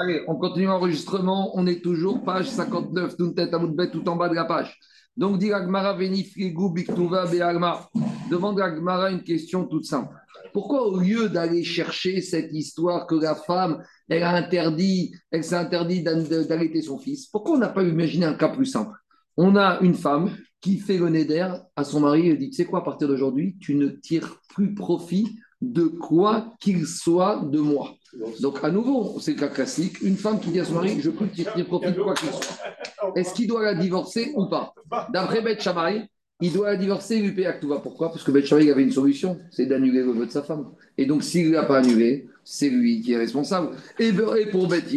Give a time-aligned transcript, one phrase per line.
[0.00, 1.50] Allez, on continue l'enregistrement.
[1.58, 4.78] On est toujours page 59, tout tête à bête tout en bas de la page.
[5.16, 7.88] Donc, dit Agmara Venifrigou Biktuva Be'alma.
[8.30, 10.14] Demande Agmara une question toute simple.
[10.52, 15.56] Pourquoi, au lieu d'aller chercher cette histoire que la femme, elle a interdit, elle s'est
[15.56, 18.96] interdit d'allaiter son fils, pourquoi on n'a pas imaginé un cas plus simple?
[19.36, 20.30] On a une femme
[20.60, 21.26] qui fait le nez
[21.74, 24.76] à son mari et dit Tu sais quoi, à partir d'aujourd'hui, tu ne tires plus
[24.76, 27.94] profit de quoi qu'il soit de moi.
[28.40, 30.00] Donc, à nouveau, c'est le cas classique.
[30.02, 33.12] Une femme qui dit à son mari, je peux tirer profit de quoi qu'il soit.
[33.16, 34.72] Est-ce qu'il doit la divorcer ou pas
[35.12, 36.08] D'après Beth Shammai,
[36.40, 38.92] il doit la divorcer et lui payer va Pourquoi Parce que Beth Shammai avait une
[38.92, 40.70] solution, c'est d'annuler le vœu de sa femme.
[40.96, 43.76] Et donc, s'il ne l'a pas annulé, c'est lui qui est responsable.
[43.98, 44.12] Et
[44.50, 44.90] pour Beth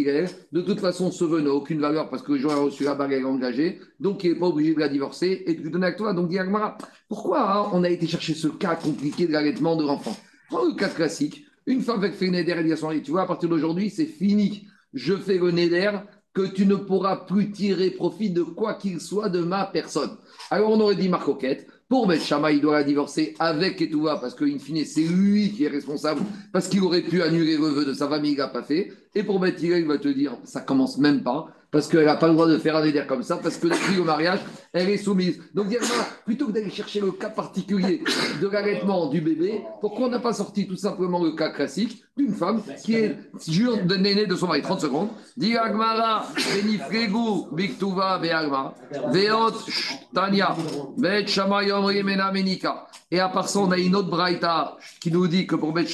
[0.52, 3.26] de toute façon, ce vœu n'a aucune valeur parce que Jean a reçu la bague
[3.26, 6.14] engagée, donc il n'est pas obligé de la divorcer et de lui donner toi.
[6.14, 6.38] Donc, dit
[7.10, 10.16] pourquoi hein, on a été chercher ce cas compliqué de l'allaitement de l'enfant?
[10.52, 11.46] Prends le cas classique.
[11.66, 13.48] Une femme avec fait le neder, elle dit à son mari, tu vois, à partir
[13.48, 14.68] d'aujourd'hui, c'est fini.
[14.94, 15.92] Je fais le neder
[16.34, 20.18] que tu ne pourras plus tirer profit de quoi qu'il soit de ma personne.
[20.50, 24.36] Alors on aurait dit Marcoquette, pour Ben Shama, il doit la divorcer avec Ketouva, parce
[24.36, 27.94] qu'in fine, c'est lui qui est responsable, parce qu'il aurait pu annuler le vœu de
[27.94, 28.92] sa famille, il n'a pas fait.
[29.16, 32.28] Et pour Ben il va te dire, ça commence même pas parce qu'elle n'a pas
[32.28, 34.40] le droit de faire un éder comme ça, parce que depuis au mariage,
[34.74, 35.42] elle est soumise.
[35.54, 35.68] Donc,
[36.26, 38.04] plutôt que d'aller chercher le cas particulier
[38.42, 42.34] de l'allaitement du bébé, pourquoi on n'a pas sorti tout simplement le cas classique d'une
[42.34, 44.62] femme qui est jure de néné de son mari?
[44.62, 48.76] 30 secondes Dit Agmara, Benifregu, Biktuva, Beagma,
[49.08, 49.54] Veot,
[50.14, 50.56] Tanya,
[50.98, 51.26] Bet
[52.34, 52.88] Menika.
[53.10, 55.86] Et à part ça, on a une autre braïta qui nous dit que pour Bet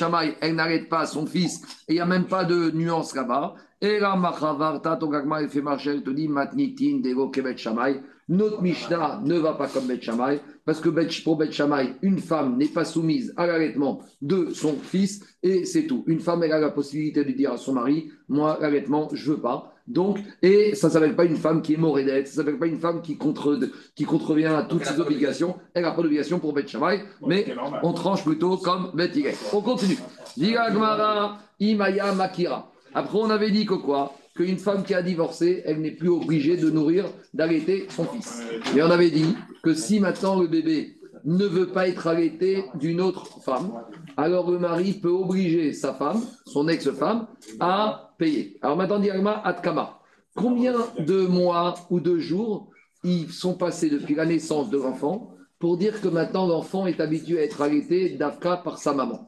[0.42, 3.56] elle n'arrête pas son fils et il n'y a même pas de nuance là-bas.
[3.80, 8.02] Et là, Machavarta, ton gagma, il fait marcher, elle te dit Matnitin, Devo, Bet Shamay.
[8.30, 10.90] Notre Mishnah ne va pas comme Bet Shamay, parce que
[11.24, 15.84] pour Bet Shamay, une femme n'est pas soumise à l'allaitement de son fils, et c'est
[15.86, 16.04] tout.
[16.08, 19.40] Une femme, elle a la possibilité de dire à son mari Moi, l'allaitement, je veux
[19.40, 19.74] pas.
[19.88, 22.66] Donc, et ça ne s'appelle pas une femme qui est morédette, ça ne s'appelle pas
[22.66, 23.60] une femme qui, contre,
[23.96, 25.56] qui contrevient à toutes ses obligations.
[25.76, 27.46] Elle n'a pas d'obligation pour Bet Shamay, mais
[27.84, 29.12] on tranche plutôt comme Bet
[29.54, 30.00] On continue.
[30.36, 32.72] Diga Gmara, Imaya Makira.
[32.94, 34.14] Après, on avait dit que quoi?
[34.36, 38.44] Qu'une femme qui a divorcé, elle n'est plus obligée de nourrir, d'allaiter son fils.
[38.76, 43.02] Et on avait dit que si maintenant le bébé ne veut pas être allaité d'une
[43.02, 43.72] autre femme,
[44.16, 47.28] alors le mari peut obliger sa femme, son ex-femme,
[47.60, 48.58] à payer.
[48.62, 50.00] Alors maintenant, Diagma Atkama.
[50.36, 52.70] Combien de mois ou de jours
[53.04, 57.40] ils sont passés depuis la naissance de l'enfant pour dire que maintenant l'enfant est habitué
[57.40, 59.27] à être allaité d'Afka par sa maman?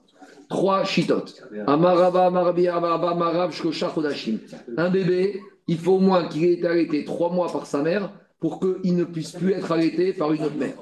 [0.50, 1.42] Trois chitotes.
[4.78, 8.12] Un bébé, il faut au moins qu'il ait été allaité trois mois par sa mère
[8.40, 10.76] pour qu'il ne puisse plus être allaité par une autre mère.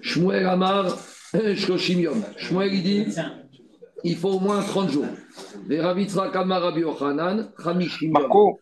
[0.00, 0.96] Shmuel Amar,
[2.36, 3.06] Shmuel, il dit
[4.04, 5.06] il faut au moins 30 jours.
[8.12, 8.60] Marco,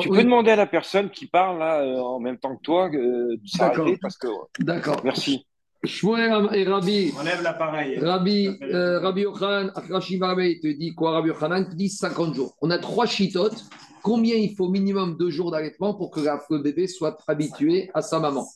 [0.00, 2.88] tu peux demander à la personne qui parle là, euh, en même temps que toi
[2.92, 4.28] euh, de s'arrêter parce que.
[4.60, 5.00] D'accord.
[5.04, 5.46] Merci.
[5.86, 7.12] Shmuel et Rabbi.
[7.18, 7.98] On lève l'appareil.
[7.98, 11.68] Rabbi, euh, Rabbi Yochanan, te dit quoi Rabbi Yochanan?
[11.68, 12.56] Te dit 50 jours.
[12.60, 13.64] On a trois chitotes.
[14.02, 18.20] Combien il faut minimum de jours d'allaitement pour que le bébé soit habitué à sa
[18.20, 18.46] maman?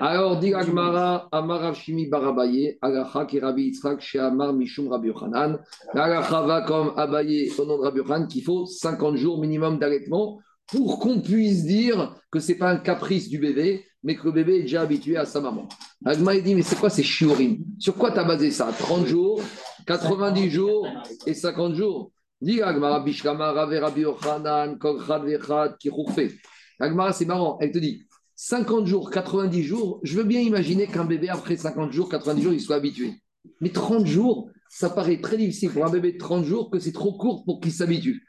[0.00, 5.58] Alors, dit Agmara, Amarav Shimi Barabaye, Agacha qui Rabbi Yitzhak, chez Amar Mishum Rabbi Yochanan.
[5.94, 10.40] Agacha va comme Abaye au nom de Rabbi Yochanan qu'il faut 50 jours minimum d'allaitement
[10.72, 14.32] pour qu'on puisse dire que ce n'est pas un caprice du bébé, mais que le
[14.32, 15.68] bébé est déjà habitué à sa maman.
[16.04, 18.72] Agma dit, mais c'est quoi ces shiurim Sur quoi tu as basé ça?
[18.76, 19.42] 30 jours,
[19.86, 20.88] 90 jours
[21.26, 22.10] et 50 jours?
[22.40, 22.60] Dis
[25.78, 26.32] Kiroufé.
[26.80, 31.04] Agmara, c'est marrant, elle te dit, 50 jours, 90 jours, je veux bien imaginer qu'un
[31.04, 33.12] bébé, après 50 jours, 90 jours, il soit habitué.
[33.60, 36.92] Mais 30 jours, ça paraît très difficile pour un bébé de 30 jours que c'est
[36.92, 38.26] trop court pour qu'il s'habitue.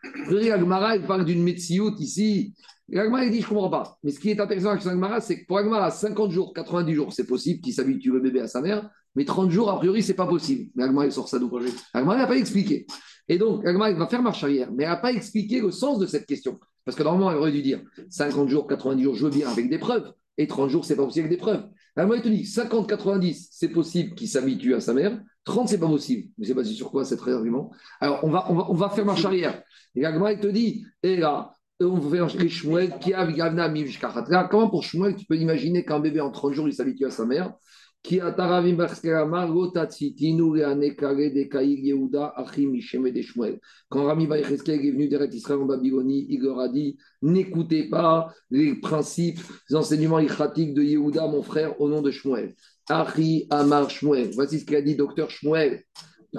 [0.52, 2.54] Agmara, elle parle d'une médecine ici
[2.94, 3.98] Agmara, il dit, je ne comprends pas.
[4.04, 7.14] Mais ce qui est intéressant avec Agmara, c'est que pour Agmara, 50 jours, 90 jours,
[7.14, 10.10] c'est possible qu'il s'habitue le bébé à sa mère, mais 30 jours, a priori, ce
[10.10, 10.70] n'est pas possible.
[10.76, 11.50] Mais Agmara, il sort ça d'où?
[11.94, 12.88] Agmara n'a pas expliqué.
[13.30, 15.98] Et donc, Agmara, il va faire marche arrière, mais elle n'a pas expliqué le sens
[15.98, 16.60] de cette question.
[16.84, 19.70] Parce que normalement, elle aurait dû dire 50 jours, 90 jours, je veux bien avec
[19.70, 21.64] des preuves, et 30 jours, c'est pas possible avec des preuves.
[21.96, 25.80] Agmara, il te dit 50, 90, c'est possible qu'il s'habitue à sa mère, 30, c'est
[25.80, 26.30] pas possible.
[26.38, 27.72] Mais c'est basé sur quoi cet argument.
[28.00, 29.62] Alors, on va, on, va, on va faire marche arrière.
[29.96, 33.28] Et il te dit, et là, on fait Shmuel qui a
[34.50, 37.26] Comment pour Shmuel, tu peux imaginer qu'un bébé en 30 jours, il s'habitue à sa
[37.26, 37.54] mère?
[38.04, 38.76] Qui a taravim
[43.90, 48.34] Quand Rami Baïcheske est venu d'Eret Israël en Babylonie, il leur a dit N'écoutez pas
[48.52, 49.40] les principes,
[49.70, 52.54] les enseignements ichatiques de Yehuda, mon frère, au nom de Shmuel.
[52.90, 54.32] Achi Amar Shmuel.
[54.34, 55.84] Voici ce qu'a dit docteur Shmuel.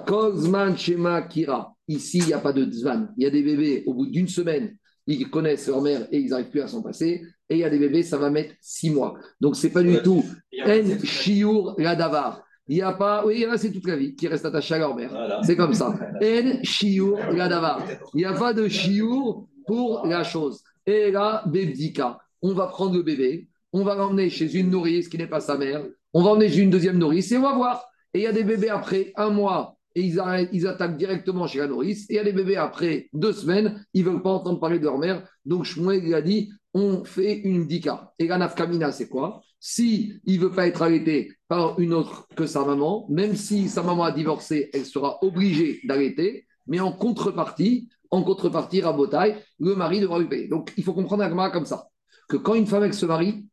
[0.06, 1.74] Kozman Shema Kira.
[1.88, 3.08] Ici, il n'y a pas de tzvan.
[3.16, 4.76] Il y a des bébés, au bout d'une semaine,
[5.06, 7.22] ils connaissent leur mère et ils n'arrivent plus à s'en passer.
[7.48, 9.14] Et il y a des bébés, ça va mettre six mois.
[9.40, 10.24] Donc, c'est pas du tout
[10.64, 12.42] En Shiur Ladavar.
[12.66, 14.46] Il n'y a pas, oui, il y en a, c'est toute la vie qui reste
[14.46, 15.40] attaché à leur mère.
[15.42, 15.94] C'est comme ça.
[16.22, 17.84] En Shiur Ladavar.
[18.14, 20.62] Il n'y a pas de Shiur pour la chose.
[20.86, 25.18] Et là, Bebdika, on va prendre le bébé, on va l'emmener chez une nourrice qui
[25.18, 27.84] n'est pas sa mère, on va emmener chez une deuxième nourrice et on va voir.
[28.12, 30.20] Et il y a des bébés après un mois et ils,
[30.52, 32.08] ils attaquent directement chez la nourrice.
[32.10, 34.78] Et il y a des bébés après deux semaines, ils ne veulent pas entendre parler
[34.78, 35.26] de leur mère.
[35.44, 38.12] Donc Shmuel a dit on fait une dika.
[38.18, 39.42] Et la nafkamina, c'est quoi?
[39.60, 43.82] Si il veut pas être arrêté par une autre que sa maman, même si sa
[43.82, 46.46] maman a divorcé, elle sera obligée d'arrêter.
[46.66, 50.48] Mais en contrepartie, en contrepartie, Rabotai, le mari devra lui payer.
[50.48, 51.88] Donc il faut comprendre la comme ça
[52.28, 53.46] que quand une femme avec se marie,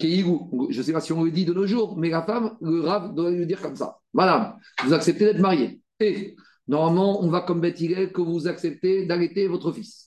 [0.00, 2.80] je ne sais pas si on le dit de nos jours, mais la femme, le
[2.80, 5.80] rave doit lui dire comme ça Madame, vous acceptez d'être mariée.
[6.00, 6.36] Et
[6.68, 7.76] normalement, on va comme Beth
[8.12, 10.05] que vous acceptez d'arrêter votre fils.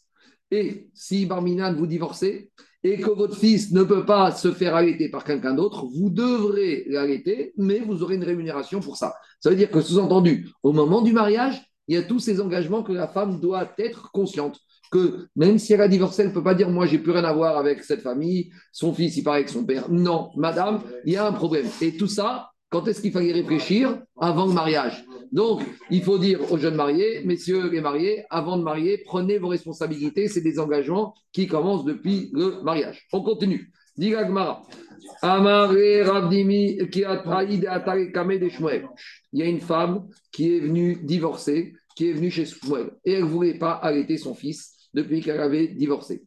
[0.51, 2.51] Et si Barminan vous divorcez
[2.83, 6.85] et que votre fils ne peut pas se faire arrêter par quelqu'un d'autre, vous devrez
[6.87, 9.13] l'arrêter, mais vous aurez une rémunération pour ça.
[9.41, 12.83] Ça veut dire que, sous-entendu, au moment du mariage, il y a tous ces engagements
[12.83, 14.59] que la femme doit être consciente
[14.91, 17.23] que même si elle a divorcé, elle ne peut pas dire moi j'ai plus rien
[17.23, 19.89] à voir avec cette famille, son fils il paraît avec son père.
[19.89, 21.67] Non, madame, il y a un problème.
[21.81, 25.05] Et tout ça, quand est-ce qu'il fallait réfléchir Avant le mariage?
[25.31, 25.61] Donc,
[25.91, 30.27] il faut dire aux jeunes mariés, messieurs les mariés, avant de marier, prenez vos responsabilités.
[30.27, 33.07] C'est des engagements qui commencent depuis le mariage.
[33.13, 33.71] On continue.
[33.97, 34.25] Qui a
[39.33, 43.13] Il y a une femme qui est venue divorcer, qui est venue chez Shmuel, et
[43.13, 46.23] elle ne voulait pas arrêter son fils depuis qu'elle avait divorcé.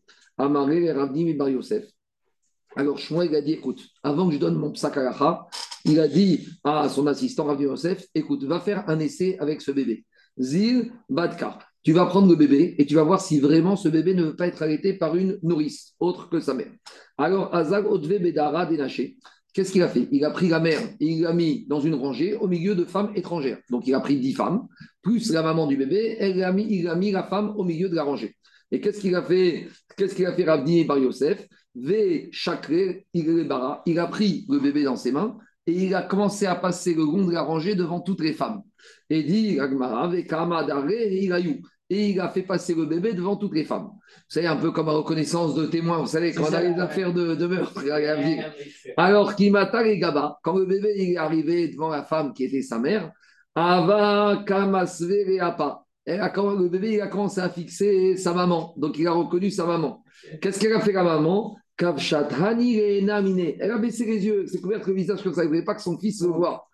[2.76, 5.46] Alors Shmuel a dit écoute, avant que je donne mon psakalacha,
[5.84, 9.70] il a dit à son assistant Ravdim Yosef écoute, va faire un essai avec ce
[9.70, 10.04] bébé.
[10.38, 11.58] Zil Badka.
[11.82, 14.36] Tu vas prendre le bébé et tu vas voir si vraiment ce bébé ne veut
[14.36, 16.70] pas être arrêté par une nourrice, autre que sa mère.
[17.18, 19.16] Alors, Azag Otve Bedara dénaché.
[19.52, 20.08] Qu'est-ce qu'il a fait?
[20.12, 22.84] Il a pris la mère et il l'a mis dans une rangée au milieu de
[22.84, 23.58] femmes étrangères.
[23.68, 24.66] Donc, il a pris dix femmes,
[25.02, 26.16] plus la maman du bébé,
[26.54, 28.36] mis, il a mis la femme au milieu de la rangée.
[28.70, 29.68] Et qu'est-ce qu'il a fait?
[29.96, 31.46] Qu'est-ce qu'il a fait Ravdi Bar Yosef?
[31.74, 32.30] Il
[33.98, 37.24] a pris le bébé dans ses mains et il a commencé à passer le rond
[37.24, 38.62] de la rangée devant toutes les femmes.
[39.10, 39.58] Et dit
[41.92, 43.90] et il a fait passer le bébé devant toutes les femmes.
[44.26, 47.12] Savez, un peu comme la reconnaissance de témoins, vous savez, quand on a les affaires
[47.12, 47.84] de, de meurtre.
[48.96, 52.78] Alors, Kimata et Gaba, quand le bébé est arrivé devant la femme qui était sa
[52.78, 53.12] mère,
[53.54, 58.72] Ava Kamasve Apa, le bébé il a commencé à fixer sa maman.
[58.78, 60.02] Donc il a reconnu sa maman.
[60.40, 61.58] Qu'est-ce qu'elle a fait la maman?
[61.78, 65.42] Elle a baissé les yeux, s'est couverte le visage comme ça.
[65.42, 66.68] Elle ne voulait pas que son fils le voie.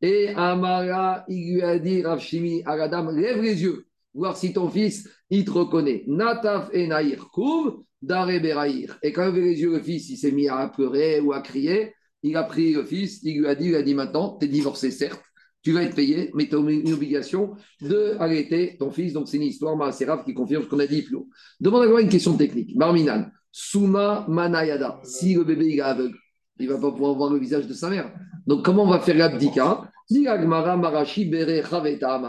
[0.00, 4.52] Et Amara, il lui a dit, Ravshimi, à la dame, lève les yeux, voir si
[4.52, 6.04] ton fils, il te reconnaît.
[6.06, 8.98] Nataf et Naïr, Kouv, Dare Beraïr.
[9.02, 11.40] Et quand il a les yeux, le fils, il s'est mis à pleurer ou à
[11.40, 11.94] crier.
[12.22, 14.48] Il a pris le fils, il lui a dit, il a dit maintenant, tu es
[14.48, 15.22] divorcé, certes
[15.64, 19.14] tu vas être payé, mais tu as une obligation d'arrêter ton fils.
[19.14, 21.28] Donc, c'est une histoire grave qui confirme ce qu'on a dit plus haut.
[21.58, 22.76] Demande à une question technique.
[22.76, 24.98] Marminan, Suma Manayada.
[25.04, 26.18] Si le bébé est aveugle,
[26.58, 28.12] il ne va pas pouvoir voir le visage de sa mère.
[28.48, 29.92] Donc, comment on va faire l'abdika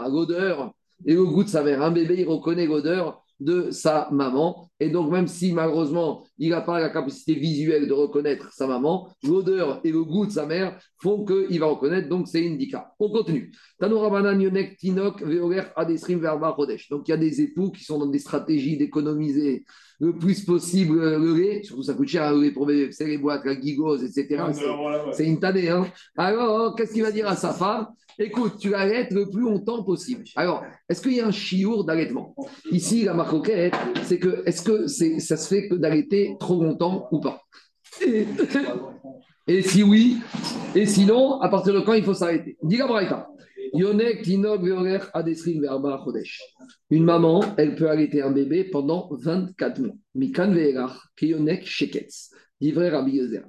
[0.08, 0.72] L'odeur
[1.04, 1.82] et le goût de sa mère.
[1.82, 4.70] Un bébé, il reconnaît l'odeur de sa maman.
[4.80, 9.08] Et donc, même si malheureusement, il n'a pas la capacité visuelle de reconnaître sa maman,
[9.22, 12.08] l'odeur et le goût de sa mère font qu'il va reconnaître.
[12.08, 12.92] Donc, c'est indica.
[12.98, 13.52] On continue.
[13.80, 14.10] Donc,
[17.08, 19.64] il y a des époux qui sont dans des stratégies d'économiser
[19.98, 21.62] le plus possible le lait.
[21.62, 22.92] Surtout, ça coûte cher le lait pour bébé.
[22.92, 24.44] C'est les boîtes, la gigose, etc.
[25.12, 25.68] C'est une tannée.
[25.68, 27.88] Hein Alors, qu'est-ce qu'il va dire à sa femme?
[28.18, 30.24] Écoute, tu allaites le plus longtemps possible.
[30.36, 32.34] Alors, est-ce qu'il y a un chiour d'allaitement?
[32.70, 33.50] Ici, la marque
[34.04, 37.42] c'est que est-ce que ça se fait que d'allaiter trop longtemps ou pas?
[39.48, 40.18] Et, si oui,
[40.74, 42.56] et sinon, à partir de quand il faut s'arrêter?
[46.90, 49.94] Une maman, elle peut allaiter un bébé pendant 24 mois.
[50.14, 50.54] Mikan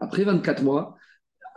[0.01, 0.95] Après 24 mois,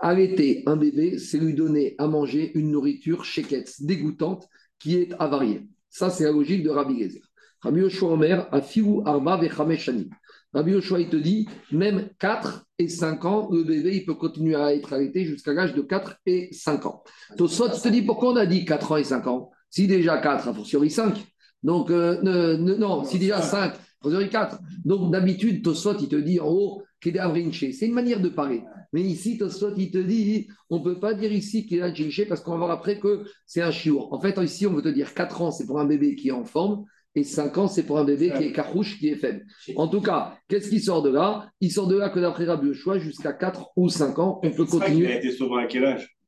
[0.01, 5.69] Arrêter un bébé, c'est lui donner à manger une nourriture sheketz, dégoûtante, qui est avariée.
[5.91, 7.23] Ça, c'est la logique de Rabbi Gezer.
[7.61, 10.09] Rabbi Yoshua Omer, a fiou arba vechameshani.
[10.55, 14.55] Rabbi Yoshua, il te dit, même 4 et 5 ans, le bébé, il peut continuer
[14.55, 17.05] à être arrêté jusqu'à l'âge de 4 et 5 ans.
[17.37, 19.51] Tosot te dit, pourquoi on a dit 4 ans et 5 ans?
[19.69, 21.23] Si déjà 4, a fortiori 5.
[21.63, 24.59] Donc, euh, non, si déjà 5, a fortiori 4.
[24.85, 28.63] Donc, d'habitude, Tosot, il te dit en haut, c'est une manière de parler.
[28.93, 32.27] Mais ici, Tosfot, il te dit, on ne peut pas dire ici qu'il a Jinché
[32.27, 34.13] parce qu'on va voir après que c'est un chiour.
[34.13, 36.33] En fait, ici, on veut te dire 4 ans, c'est pour un bébé qui est
[36.33, 36.85] en forme.
[37.15, 39.45] et 5 ans, c'est pour un bébé qui est carouche, qui est faible.
[39.77, 41.51] En tout cas, qu'est-ce qui sort de là?
[41.61, 44.65] Il sort de là que d'après Rabbi choix jusqu'à 4 ou 5 ans, on peut
[44.65, 45.07] continuer.
[45.07, 46.20] Il a été sauvé à quel âge?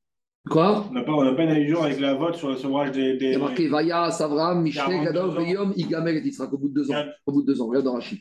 [0.50, 0.86] Quoi?
[0.90, 3.16] On n'a pas, on pas une allusion avec la vote sur le sevrage des.
[3.16, 3.26] des...
[3.26, 6.74] Il y a marqué Vaya, Savram, Michel, Gadol, Veyom, Igamel et Yitzhak au bout de
[6.74, 7.04] deux ans.
[7.26, 8.18] Au bout de deux ans, regarde dans Rachid.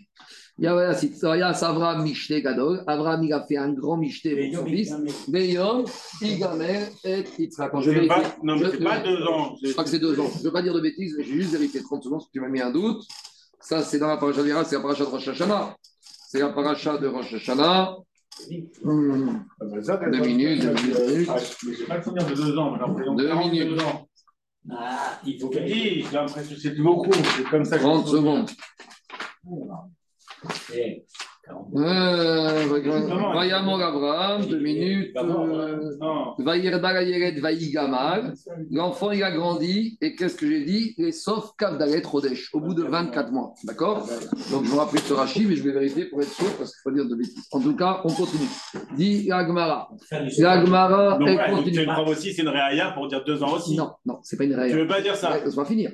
[0.60, 2.84] Il y a Vaya, Savram, Michel, Gadol.
[2.86, 4.94] Abraham, il a fait un grand Michel pour son fils.
[5.30, 5.86] Veyom,
[6.22, 7.72] Igamel et Yitzhak.
[7.82, 9.56] Je vais pas, non, mais c'est pas deux ans.
[9.64, 10.30] Je crois que c'est deux ans.
[10.32, 12.34] Je ne veux pas dire de bêtises, mais j'ai juste vérifié 30 secondes parce que
[12.34, 13.02] tu m'as mis un doute.
[13.60, 15.76] Ça, c'est dans la paracha de c'est la paracha de Rosh Hashanah.
[16.00, 17.98] C'est la paracha de Rosh Hashanah.
[18.84, 19.46] Mmh.
[20.12, 21.30] Deux minutes, deux minutes.
[21.64, 22.78] Je pas le souvenir de deux ans.
[23.16, 23.70] Deux minutes.
[23.70, 24.08] Deux ans.
[24.72, 27.12] Ah, il faut dise, j'ai l'impression que c'est beaucoup.
[27.14, 28.50] C'est comme ça 30 secondes.
[33.34, 35.16] Vayamor Abraham, deux minutes.
[36.38, 38.34] Vayerdalayered Vayigamal.
[38.72, 39.98] L'enfant, il a grandi.
[40.02, 40.96] Et qu'est-ce que j'ai dit?
[40.98, 43.54] Et sauf Kavdalet Rodesh, au bout de 24 mois.
[43.64, 44.08] D'accord?
[44.52, 46.82] Donc, je me rappelle ce rachis, mais je vais vérifier pour être sûr, parce qu'il
[46.84, 47.48] faut dire de bêtises.
[47.52, 48.50] En tout cas, on continue.
[48.96, 49.90] Dit Agmara.
[50.38, 51.72] L'Agmara, elle continue.
[51.72, 53.76] Tu une preuve aussi, c'est une réaïa pour dire deux ans aussi.
[53.76, 54.74] Non, non, c'est pas une réaïa.
[54.74, 55.92] Tu veux pas dire ça va finir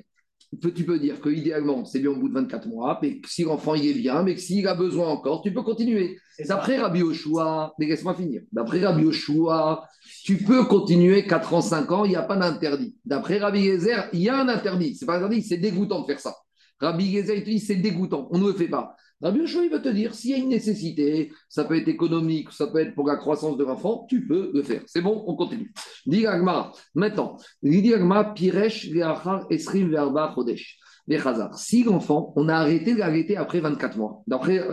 [0.62, 3.76] tu peux dire que idéalement, c'est bien au bout de 24 mois, mais si l'enfant
[3.76, 6.18] il est bien, mais que s'il a besoin encore, tu peux continuer.
[6.48, 8.42] D'après Rabbi Oshua, mais laisse-moi finir.
[8.52, 9.88] D'après Rabbi Oshua,
[10.24, 12.96] tu peux continuer 4 ans, 5 ans, il n'y a pas d'interdit.
[13.06, 14.96] D'après Rabbi Gezer, il y a un interdit.
[14.96, 16.36] C'est pas interdit, c'est dégoûtant de faire ça.
[16.80, 18.96] Rabbi Gezer, il te dit c'est dégoûtant, on ne le fait pas.
[19.22, 22.52] Rabbi Yoshua, il va te dire, s'il y a une nécessité, ça peut être économique,
[22.52, 24.84] ça peut être pour la croissance de l'enfant, tu peux le faire.
[24.86, 25.74] C'est bon, on continue.
[26.06, 26.26] Dit
[26.94, 27.94] maintenant, dit
[28.36, 28.90] Piresh,
[29.50, 30.78] Esrim, Verba, Chodesh.
[31.54, 34.24] Si l'enfant, on a arrêté de l'arrêter après 24 mois,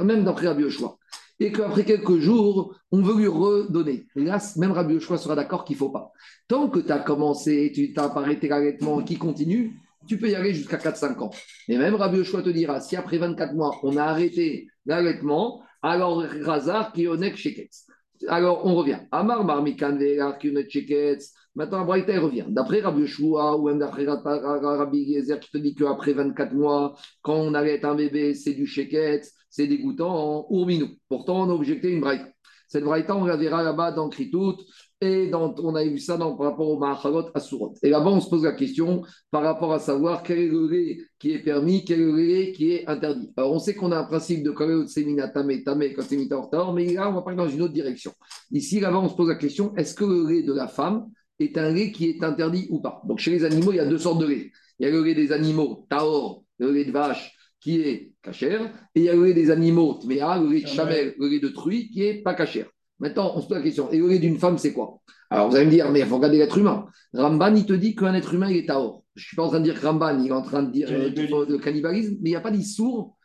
[0.02, 0.98] même d'après Rabbi Yoshua,
[1.40, 4.06] et qu'après quelques jours, on veut lui redonner.
[4.14, 6.12] là, même Rabbi Yoshua sera d'accord qu'il ne faut pas.
[6.48, 10.54] Tant que tu as commencé, tu pas arrêté l'arrêtement qui continue, tu peux y aller
[10.54, 11.30] jusqu'à 4-5 ans.
[11.68, 16.22] Et même Rabbi Yoshua te dira, si après 24 mois, on a arrêté l'allaitement, alors
[16.42, 17.86] Razar qui onek sheketz.
[18.28, 19.00] Alors on revient.
[19.10, 19.98] Amar marmikan
[20.40, 21.32] qui sheketz.
[21.56, 22.46] Maintenant, Braïta revient.
[22.48, 27.36] D'après Rabbi Yoshua ou même d'après Rabbi Gezer qui te dit qu'après 24 mois, quand
[27.36, 30.88] on arrête un bébé, c'est du sheketz, c'est dégoûtant, ou minou.
[31.08, 32.26] Pourtant, on a objecté une Braïta.
[32.66, 34.56] Cette Braïta, on la verra là-bas dans Kritout.
[35.00, 37.74] Et on a vu ça dans, par rapport au Mahalot à Surot.
[37.82, 40.98] Et là-bas, on se pose la question par rapport à savoir quel est le lait
[41.18, 43.30] qui est permis, quel est le lait qui est interdit.
[43.36, 46.92] Alors, on sait qu'on a un principe de Kaleo Semina Tame Tame quand c'est mais
[46.94, 48.12] là, on va parler dans une autre direction.
[48.50, 51.06] Ici, là-bas, on se pose la question est-ce que le lait de la femme
[51.38, 53.02] est un lait qui est interdit ou pas?
[53.06, 54.52] Donc, chez les animaux, il y a deux sortes de lait.
[54.78, 58.62] Il y a le lait des animaux, Taor, le lait de vache, qui est cachère,
[58.94, 61.40] et il y a le lait des animaux, Tmea, le lait de chamel, le lait
[61.40, 62.66] de truie, qui est pas cachère.
[63.00, 65.00] Maintenant, on se pose la question, et au lieu d'une femme, c'est quoi?
[65.30, 66.86] Alors, vous allez me dire, mais il faut regarder l'être humain.
[67.12, 69.04] Ramban, il te dit qu'un être humain, il est taor.
[69.14, 70.70] Je ne suis pas en train de dire que Ramban, il est en train de
[70.70, 73.16] dire euh, cannibalisme, mais il n'y a pas d'issour.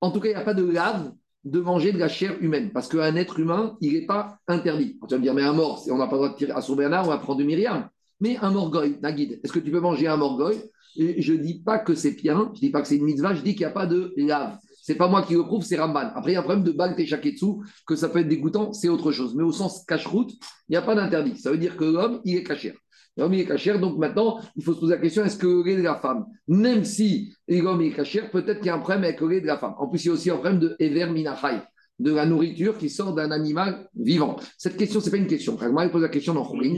[0.00, 1.12] En tout cas, il n'y a pas de lave
[1.44, 4.98] de manger de la chair humaine, parce qu'un être humain, il n'est pas interdit.
[5.08, 6.60] Tu vas me dire, mais un mort, on n'a pas le droit de tirer à
[6.60, 7.88] son Bernard, on va prendre de Myriam.
[8.20, 10.56] Mais un morgoy, Nagid, est-ce que tu peux manger un morgoy?
[10.96, 13.04] Et Je ne dis pas que c'est bien, je ne dis pas que c'est une
[13.04, 14.56] mitzvah, je dis qu'il n'y a pas de lave.
[14.84, 16.10] C'est pas moi qui le prouve, c'est Ramban.
[16.16, 18.72] Après, il y a un problème de Balte et Shaketsu, que ça peut être dégoûtant,
[18.72, 19.36] c'est autre chose.
[19.36, 21.38] Mais au sens cache-route, il n'y a pas d'interdit.
[21.38, 22.74] Ça veut dire que l'homme, il est cachère.
[23.16, 25.62] L'homme, il est cachère, donc maintenant, il faut se poser la question est-ce que le
[25.62, 29.04] lait de la femme, même si l'homme est cachère, peut-être qu'il y a un problème
[29.04, 29.74] avec le lait de la femme.
[29.78, 31.60] En plus, il y a aussi un problème de Ever Minachai,
[32.00, 34.34] de la nourriture qui sort d'un animal vivant.
[34.58, 35.56] Cette question, ce n'est pas une question.
[35.60, 36.74] Elle pose la question dans Khourin.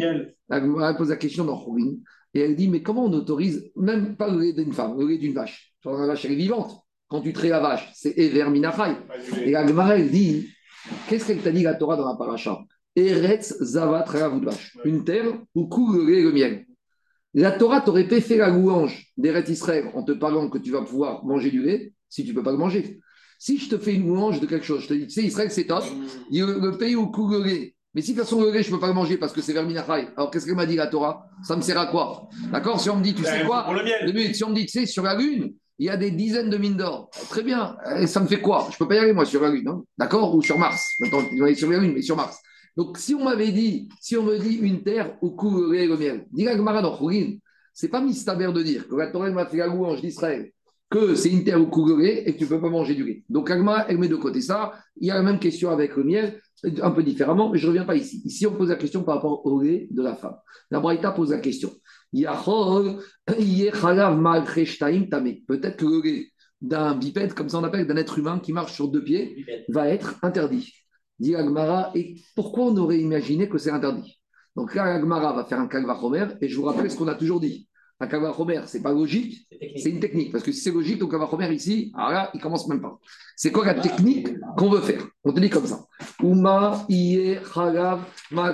[0.50, 1.94] Elle pose la question dans Khourin.
[2.34, 5.18] Et elle dit mais comment on autorise, même pas le lait d'une femme, le lait
[5.18, 5.72] d'une vache?
[5.86, 6.83] La vache, elle est vivante
[7.14, 8.96] quand tu traites la vache, c'est Ever Minachai.
[9.44, 10.48] Et la Gemara, elle dit
[11.08, 12.58] qu'est-ce qu'elle t'a dit la Torah dans la paracha?
[12.96, 14.06] Eretz Zavat
[14.42, 14.76] vache.
[14.84, 16.66] Une terre où coule le lait le miel.
[17.32, 21.24] La Torah t'aurait fait la louange d'Eretz Israël en te parlant que tu vas pouvoir
[21.24, 22.98] manger du lait si tu ne peux pas le manger.
[23.38, 25.52] Si je te fais une louange de quelque chose, je te dis, tu sais, Israël,
[25.52, 25.84] c'est top,
[26.32, 27.76] le pays où coule le lait.
[27.94, 29.40] Mais si de toute façon le lait, je ne peux pas le manger parce que
[29.40, 31.28] c'est Verminachai, alors qu'est-ce qu'elle m'a dit la Torah?
[31.44, 32.28] Ça me sert à quoi?
[32.50, 32.80] D'accord?
[32.80, 33.68] Si on me dit, tu ben, sais quoi?
[34.32, 36.56] Si on me dit, tu sais, sur la lune, il y a des dizaines de
[36.56, 37.10] mines d'or.
[37.30, 37.76] Très bien.
[38.06, 38.66] Ça me fait quoi?
[38.70, 39.68] Je ne peux pas y aller, moi, sur la Lune.
[39.68, 40.34] Hein D'accord?
[40.34, 40.94] Ou sur Mars.
[41.00, 42.38] Maintenant, je vais aller sur la Lune, mais sur Mars.
[42.76, 46.26] Donc, si on m'avait dit, si on me dit une terre où coule le miel,
[47.72, 50.50] c'est pas mistaber de dire que la Torah m'a fait la louange d'Israël,
[50.90, 53.24] que c'est une terre où lait et que tu peux pas manger du lait.
[53.28, 54.72] Donc, Agma, elle met de côté ça.
[54.96, 56.40] Il y a la même question avec le miel,
[56.82, 58.22] un peu différemment, mais je reviens pas ici.
[58.24, 60.36] Ici, on pose la question par rapport au lait de la femme.
[60.70, 61.70] La Braïta pose la question.
[65.46, 66.26] Peut-être que le lait
[66.60, 69.88] d'un bipède, comme ça on appelle, d'un être humain qui marche sur deux pieds, va
[69.88, 70.72] être interdit.
[71.18, 74.20] Dit Agmara, et pourquoi on aurait imaginé que c'est interdit?
[74.56, 77.40] Donc là, Agmara va faire un kalvachomer, et je vous rappelle ce qu'on a toujours
[77.40, 77.68] dit.
[78.00, 79.46] Un Kavachomer, ce n'est pas logique,
[79.76, 80.32] c'est une technique.
[80.32, 82.98] Parce que si c'est logique, ton Kavachomer ici, alors là, il commence même pas.
[83.36, 85.06] C'est quoi la technique qu'on veut faire?
[85.22, 85.86] On te dit comme ça.
[86.20, 88.00] Uma, Iye, Chalav,
[88.32, 88.52] Ma,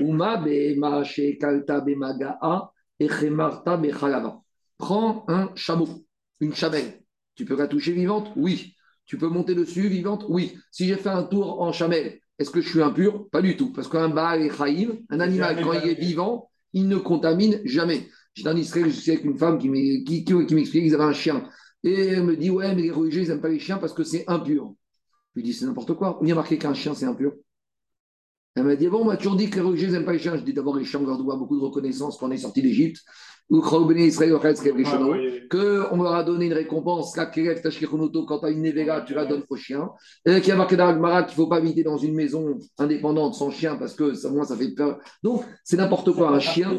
[0.00, 4.40] Uma, Be, Ma, She, Kalta, Be, Magaa, Echemarta, Be, Chalava.
[4.76, 5.88] Prends un chameau,
[6.40, 7.02] une chamelle.
[7.36, 8.32] Tu peux la toucher vivante?
[8.34, 8.74] Oui.
[9.06, 10.24] Tu peux monter dessus vivante?
[10.28, 10.58] Oui.
[10.72, 13.28] Si j'ai fait un tour en chamelle, est-ce que je suis impur?
[13.30, 13.72] Pas du tout.
[13.72, 14.50] Parce qu'un Baal et
[15.10, 18.08] un animal, quand il est vivant, il ne contamine jamais.
[18.34, 21.48] J'étais en Israël, je suis avec une femme qui m'expliquait qu'ils avaient un chien.
[21.82, 24.04] Et elle me dit Ouais, mais les religieux, ils n'aiment pas les chiens parce que
[24.04, 24.74] c'est impur.
[25.34, 26.18] Je lui dis C'est n'importe quoi.
[26.20, 27.32] On y a marqué qu'un chien, c'est impur.
[28.54, 30.36] Elle m'a dit Bon, on m'a toujours dit que les religieux n'aiment pas les chiens.
[30.36, 32.62] Je dis D'abord, les chiens, on leur doit beaucoup de reconnaissance quand on est sorti
[32.62, 33.02] d'Égypte
[35.50, 39.56] qu'on leur a donné une récompense, quand tu as une nevera, tu la donnes au
[39.56, 39.90] chien.
[40.24, 43.34] Et qu'il y a marqué dans qu'il ne faut pas habiter dans une maison indépendante
[43.34, 45.00] sans chien parce que ça, moi, ça fait peur.
[45.22, 46.30] Donc, c'est n'importe quoi.
[46.30, 46.70] Un chien,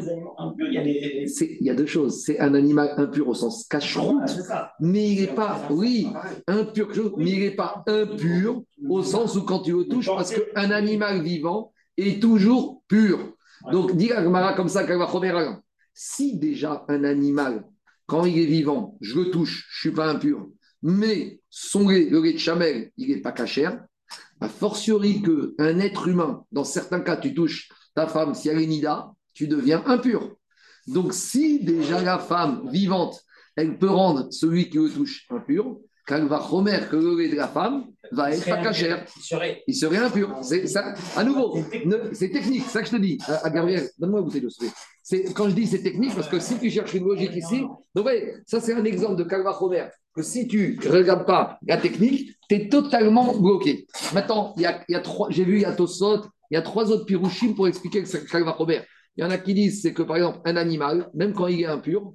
[0.58, 2.22] il y a deux choses.
[2.24, 4.38] C'est un animal impur au sens cache-route,
[4.80, 6.08] mais il n'est pas, oui,
[6.46, 6.88] impur,
[7.18, 11.22] mais il n'est pas impur au sens où quand tu le touches, parce qu'un animal
[11.22, 13.18] vivant est toujours pur.
[13.70, 15.06] Donc, dis Agmara comme ça, qu'elle va
[15.94, 17.64] si déjà un animal,
[18.06, 20.48] quand il est vivant, je le touche, je ne suis pas impur,
[20.82, 23.84] mais son lait, le lait de chamel, il n'est pas cachère,
[24.40, 28.66] a fortiori qu'un être humain, dans certains cas, tu touches ta femme, si elle est
[28.66, 30.36] nida, tu deviens impur.
[30.86, 33.22] Donc si déjà la femme vivante,
[33.56, 35.78] elle peut rendre celui qui le touche impur,
[36.20, 39.04] va remettre que le lait de la femme va être pas cachère.
[39.66, 40.38] Il serait, impur.
[40.42, 41.58] C'est ça, à nouveau,
[42.12, 43.18] c'est technique, ça que je te dis.
[43.26, 44.48] À, Gabriel, donne-moi une bouteille de
[45.02, 47.64] c'est Quand je dis c'est technique, parce que si tu cherches une logique ici,
[47.94, 48.08] donc
[48.46, 52.36] ça c'est un exemple de Calva Romer, que si tu ne regardes pas la technique,
[52.48, 53.86] tu es totalement bloqué.
[54.14, 56.56] Maintenant, il y a, y a trois, j'ai vu, il y a Tosot, il y
[56.56, 58.82] a trois autres pirouchim pour expliquer que c'est Calva Romer.
[59.16, 61.60] Il y en a qui disent c'est que par exemple, un animal, même quand il
[61.62, 62.14] est impur,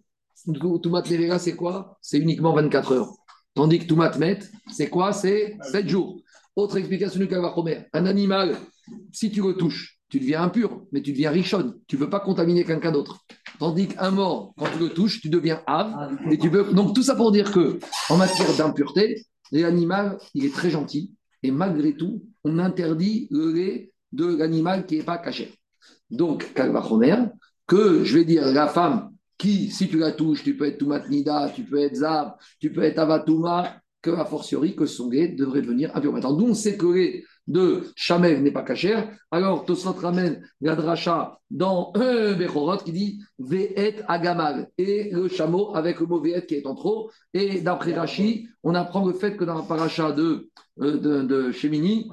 [0.82, 1.98] Toumat Nevera, c'est quoi?
[2.02, 3.12] C'est uniquement 24 heures.
[3.58, 4.38] Tandis que Toumat Met,
[4.72, 5.12] c'est quoi?
[5.14, 6.22] C'est 7 jours.
[6.56, 7.88] Autre explication du Kavachomer.
[7.92, 8.56] Un animal,
[9.12, 11.74] si tu le touches, tu deviens impur, mais tu deviens richonne.
[11.88, 13.26] Tu ne veux pas contaminer quelqu'un d'autre.
[13.58, 15.92] Tandis qu'un mort, quand tu le touches, tu deviens ave.
[16.30, 16.72] Et tu veux...
[16.72, 17.80] Donc tout ça pour dire que
[18.12, 21.16] en matière d'impureté, l'animal, il est très gentil.
[21.42, 25.56] Et malgré tout, on interdit le lait de l'animal qui n'est pas caché.
[26.12, 27.24] Donc, Kalvachomer,
[27.66, 31.52] que je vais dire, la femme qui, si tu la touches, tu peux être Toumatnida,
[31.54, 35.62] tu peux être Zav, tu peux être Avatuma, que a fortiori que son lait devrait
[35.62, 36.14] devenir impur.
[36.14, 39.10] Maintenant, d'où on sait que le de Chamel n'est pas cachère.
[39.32, 45.74] Alors, Tosfot ramène la dracha dans un Bechorot qui dit Ve'et Agamal, et le chameau
[45.74, 47.10] avec le mot Ve'et qui est en trop.
[47.34, 50.50] Et d'après Rashi, on apprend le fait que dans la paracha de,
[50.82, 52.10] euh, de Shemini,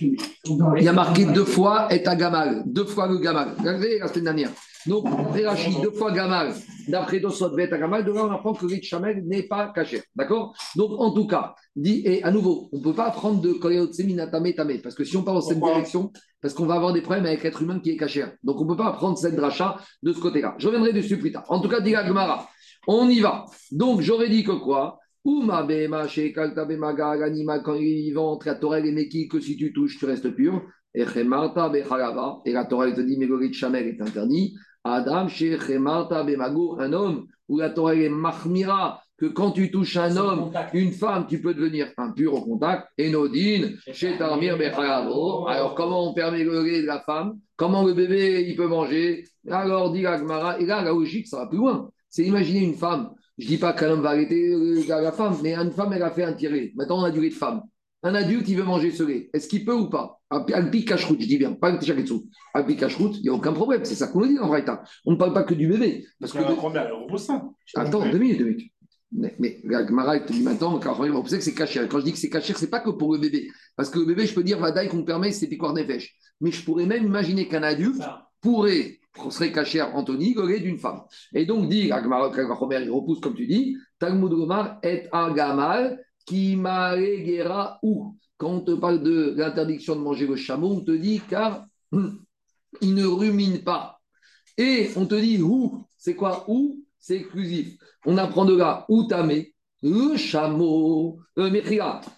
[0.00, 3.54] il y a marqué deux fois Et Agamal, deux fois le Gamal.
[3.58, 4.50] Regardez la semaine dernière.
[4.86, 6.54] Donc, Rashi, deux fois Gamal,
[6.86, 10.02] d'après Dosot, Beta Gamal, de là on apprend que le chamel n'est pas caché.
[10.14, 10.54] D'accord?
[10.76, 14.52] Donc, en tout cas, dit, et à nouveau, on ne peut pas apprendre de Koyotseminatame
[14.54, 17.26] Tame, parce que si on part dans cette direction, parce qu'on va avoir des problèmes
[17.26, 18.24] avec l'être humain qui est caché.
[18.44, 20.54] Donc, on ne peut pas apprendre cette dracha de ce côté-là.
[20.58, 21.44] Je reviendrai dessus plus tard.
[21.48, 22.48] En tout cas, dit Gmara,
[22.86, 23.46] on y va.
[23.72, 24.98] Donc, j'aurais dit que quoi?
[25.24, 26.06] Uma bema
[26.78, 29.98] maga, l'animal quand il est vivant, entre la Torah et Meki, que si tu touches,
[29.98, 30.62] tu restes pur.
[30.94, 34.56] Et et la Torah te dit, mais le chamel est interdit.
[34.88, 35.26] Adam,
[36.78, 41.26] un homme, où la Torah est mahmira, que quand tu touches un homme, une femme,
[41.28, 42.88] tu peux devenir impur au contact.
[42.98, 47.38] Et Nodine, chez Alors, comment on permet le lait de la femme?
[47.56, 49.24] Comment le bébé, il peut manger?
[49.50, 51.90] Alors, dit Agmara, et là, la logique, ça va plus loin.
[52.08, 53.10] C'est imaginer une femme.
[53.38, 54.54] Je ne dis pas qu'un homme va arrêter
[54.86, 56.72] la femme, mais une femme, elle a fait un tiré.
[56.76, 57.62] Maintenant, on a du lait de femme.
[58.02, 59.28] Un adulte, il veut manger ce lait.
[59.32, 60.20] Est-ce qu'il peut ou pas?
[60.30, 61.90] Alpi cacheroute, je dis bien, pas Alpi
[62.54, 63.84] Alpi cacheroute, il n'y a aucun problème.
[63.84, 64.78] C'est ça qu'on nous dit en vrai temps.
[65.04, 66.06] On ne parle pas que du bébé.
[66.20, 66.38] Parce que.
[67.74, 68.72] Attends, deux minutes, deux minutes.
[69.10, 71.80] Mais, mais la Gemara te dit maintenant, quand on sait que c'est caché.
[71.88, 73.48] Quand je dis que c'est caché, c'est pas que pour le bébé.
[73.74, 76.14] Parce que le bébé, je peux dire, Vadaï qu'on permet, c'est piquoir des fèches.
[76.40, 78.02] Mais je pourrais même imaginer qu'un adulte
[78.40, 81.00] pourrait, serait caché Anthony, le d'une femme.
[81.34, 85.08] Et donc, dit, la Gemara, il repousse comme tu dis, Talmud Gomar est
[86.30, 87.40] gamal qui
[87.82, 91.66] ou quand on te parle de l'interdiction de manger le chameau, on te dit car
[92.80, 94.00] il ne rumine pas.
[94.56, 97.76] Et on te dit où C'est quoi où C'est exclusif.
[98.06, 99.54] On apprend de là où tamé.
[99.80, 101.50] Le chameau, euh,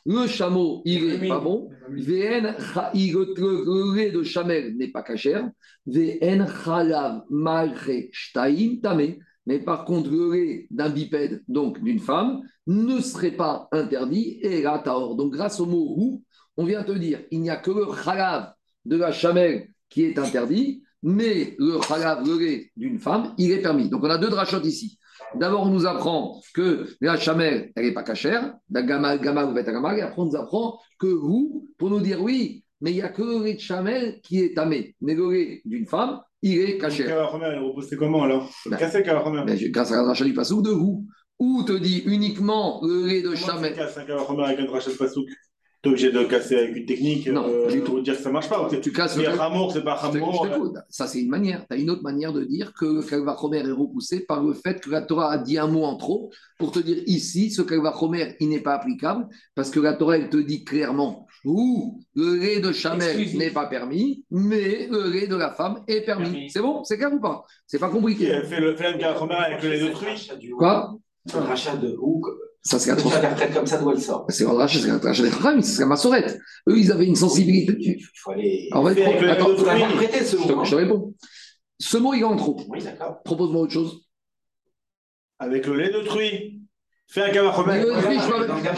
[0.07, 1.68] le chameau, il n'est pas bon.
[1.90, 2.57] VN,
[2.94, 5.51] le lait de chamel n'est pas cachère.
[5.87, 9.18] VN chalav malgré shtaim tamé.
[9.50, 14.62] Mais par contre, le lait d'un bipède, donc d'une femme, ne serait pas interdit et
[14.62, 15.16] là, taor.
[15.16, 16.22] Donc, grâce au mot roux,
[16.56, 18.52] on vient te dire il n'y a que le chalav
[18.84, 23.60] de la chamelle qui est interdit, mais le khalav, le lait d'une femme, il est
[23.60, 23.88] permis.
[23.88, 25.00] Donc on a deux drachotes ici.
[25.34, 29.52] D'abord, on nous apprend que la chamelle, elle n'est pas cachère, la gamal, gamal,
[29.98, 33.08] et après on nous apprend que vous, pour nous dire oui, mais il n'y a
[33.08, 34.94] que le lait de chamelle qui est tamé.
[35.00, 37.07] Mais le lait d'une femme, il est caché.
[37.88, 41.07] C'est comment alors ben, Casser ben, Grâce à la rachat du pasouk de vous.
[41.38, 45.26] Ou te dit uniquement le lait de tu casses un avec un rachat de pasouk
[45.83, 48.50] tu es obligé de casser avec une technique non, euh, pour dire que ça marche
[48.50, 48.68] pas.
[48.83, 50.46] Tu casses le ramour, c'est pas ramour.
[50.90, 51.66] Ça, c'est une manière.
[51.66, 54.79] Tu as une autre manière de dire que le Kalvachomer est repoussé par le fait
[54.79, 58.37] que la Torah a dit un mot en trop pour te dire ici, ce Kalvachomer,
[58.40, 62.61] il n'est pas applicable parce que la Torah, elle te dit clairement ou le lait
[62.61, 66.50] de chamel n'est pas permis, mais le lait de la femme est permis.
[66.50, 66.85] C'est bon?
[66.85, 67.44] C'est clair ou pas?
[67.66, 68.26] C'est pas compliqué.
[68.44, 70.31] Fait le fait avec le lait de truie.
[70.59, 70.96] Quoi
[71.35, 72.22] Un rachat de ou
[72.62, 74.26] ça, c'est interprète comme ça d'où elle sort?
[74.29, 76.38] C'est un rachat, c'est un rachat des Chachamim, c'est la massorette.
[76.68, 77.74] Eux, ils avaient une sensibilité.
[77.79, 78.68] Il faut aller.
[78.72, 80.62] En fait, attends, interpréter ce mot.
[80.64, 81.14] Je te réponds.
[81.79, 82.61] Ce mot, il est en trop.
[82.68, 83.22] Oui, d'accord.
[83.22, 84.07] Propose-moi autre chose.
[85.38, 86.60] Avec le lait de truie.
[87.11, 87.53] Fais un gamin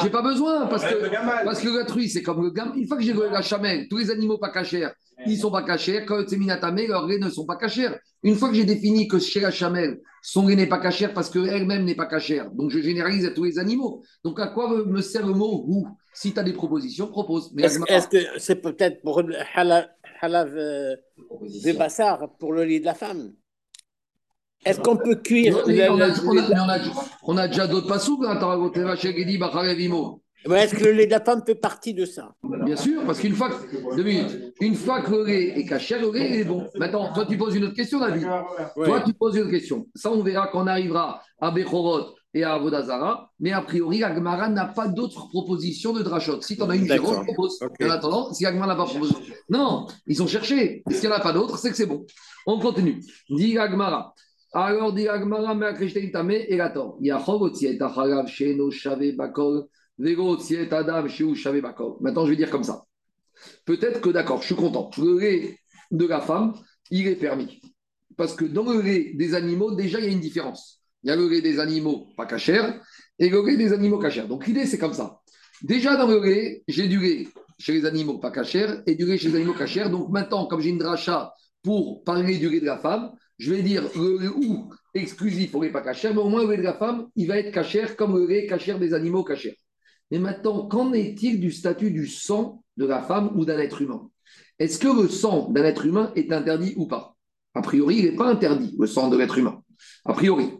[0.02, 2.72] J'ai pas besoin parce que, parce que la truie, c'est comme le gamin.
[2.74, 4.88] Une fois que j'ai la chamelle, tous les animaux pas cachés,
[5.26, 6.04] ils sont pas cachés.
[6.06, 7.88] Quand c'est minatamé, leurs lait ne sont pas cachés.
[8.22, 11.28] Une fois que j'ai défini que chez la chamelle, son lait n'est pas caché parce
[11.28, 14.02] qu'elle-même n'est pas cachère, donc je généralise à tous les animaux.
[14.24, 15.86] Donc à quoi me sert le mot ou?
[16.14, 17.52] Si tu as des propositions, propose.
[17.58, 19.22] Est-ce que c'est peut-être pour
[19.54, 19.88] halav,
[20.20, 20.94] halav euh,
[22.38, 23.32] pour le lit de la femme?
[24.64, 25.58] Est-ce qu'on peut cuire
[27.24, 28.22] on, a, déjà d'autres passous.
[30.50, 32.34] Est-ce que le lait de la femme fait partie de ça?
[32.42, 36.40] Bien sûr, parce qu'une fois, que, une fois que le lait est caché, le lait
[36.40, 36.68] est bon.
[36.76, 38.26] Maintenant, toi, tu poses une autre question, David.
[38.74, 39.86] Toi, tu poses une autre question.
[39.94, 43.30] Ça, on verra quand on arrivera à Bechorot et à Avodazara.
[43.38, 46.40] Mais a priori, Agmara n'a pas d'autres propositions de drachot.
[46.40, 47.60] Si tu en as une, Jérôme propose.
[47.62, 49.14] En attendant, si Agmara n'a pas proposé.
[49.48, 50.82] Non, ils ont cherché.
[50.90, 52.04] S'il n'y en a pas d'autres, c'est que c'est bon.
[52.46, 53.00] On continue.
[53.30, 54.14] Dit Agmara.
[54.54, 55.72] Alors, dit Agmara, mais
[56.48, 56.58] et
[58.70, 59.64] Shave, Bakol.
[62.00, 62.82] Maintenant, je vais dire comme ça.
[63.64, 64.90] Peut-être que, d'accord, je suis content.
[64.98, 65.58] Le lait
[65.90, 66.52] de la femme,
[66.90, 67.60] il est permis.
[68.16, 70.82] Parce que dans le lait des animaux, déjà, il y a une différence.
[71.02, 72.78] Il y a le lait des animaux pas cachers
[73.18, 74.26] et le lait des animaux cachers.
[74.28, 75.20] Donc, l'idée, c'est comme ça.
[75.62, 77.26] Déjà, dans le lait, j'ai du lait
[77.58, 79.88] chez les animaux pas cachers et du lait chez les animaux cachers.
[79.88, 83.62] Donc, maintenant, comme j'ai une dracha pour parler du lait de la femme, je vais
[83.62, 86.74] dire le ou exclusif pour les pas cachers, mais au moins le lait de la
[86.74, 89.58] femme, il va être cachère comme le lait cachère des animaux cachers.
[90.10, 94.10] Mais maintenant, qu'en est-il du statut du sang de la femme ou d'un être humain?
[94.58, 97.16] Est-ce que le sang d'un être humain est interdit ou pas?
[97.54, 99.62] A priori, il n'est pas interdit, le sang de l'être humain.
[100.04, 100.50] A priori,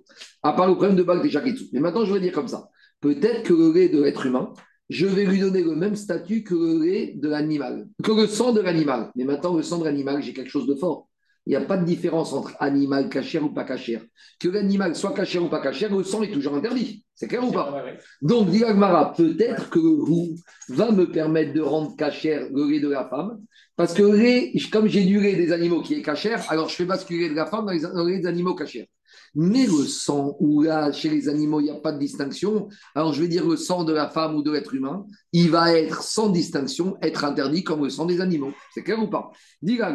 [0.42, 1.66] à part le problème de bague des Shakitsu.
[1.72, 2.68] Mais maintenant, je vais dire comme ça.
[3.00, 4.52] Peut-être que le lait de l'être humain,
[4.88, 8.52] je vais lui donner le même statut que le lait de l'animal, que le sang
[8.52, 9.10] de l'animal.
[9.16, 11.08] Mais maintenant, le sang de l'animal, j'ai quelque chose de fort.
[11.46, 14.02] Il n'y a pas de différence entre animal cachère ou pas cachère.
[14.38, 17.04] Que l'animal soit cachère ou pas cachère, le sang est toujours interdit.
[17.16, 17.84] C'est clair ou pas
[18.20, 20.36] Donc, dit peut-être que vous
[20.68, 23.40] va me permettre de rendre cachère le lait de la femme.
[23.74, 27.28] Parce que comme j'ai du lait des animaux qui est cachère, alors je fais basculer
[27.28, 28.86] de la femme dans les, lait des animaux cachères.
[29.34, 33.14] Mais le sang, où là, chez les animaux, il n'y a pas de distinction, alors
[33.14, 36.02] je vais dire le sang de la femme ou de l'être humain, il va être
[36.02, 38.52] sans distinction, être interdit comme le sang des animaux.
[38.74, 39.30] C'est clair ou pas?
[39.66, 39.88] Qu'est-ce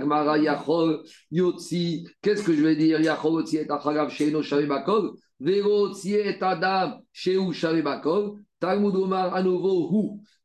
[2.44, 3.00] que je vais dire?
[3.00, 7.38] Yachol, et Achagav, Sheino, Shavebakol, Vero, et Adam, Hu.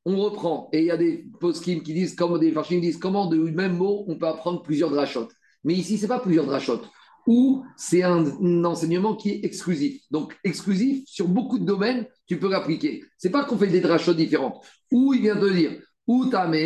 [0.04, 3.26] On reprend, et il y a des poskim qui disent, comme des farchim disent, comment
[3.26, 5.32] de même mot on peut apprendre plusieurs drachotes?
[5.64, 6.84] Mais ici, ce n'est pas plusieurs drachotes
[7.26, 8.24] ou c'est un,
[8.64, 10.02] enseignement qui est exclusif.
[10.10, 13.04] Donc, exclusif, sur beaucoup de domaines, tu peux l'appliquer.
[13.18, 14.64] C'est pas qu'on fait des drachotes différentes.
[14.90, 16.56] Ou il vient de dire, ou tame,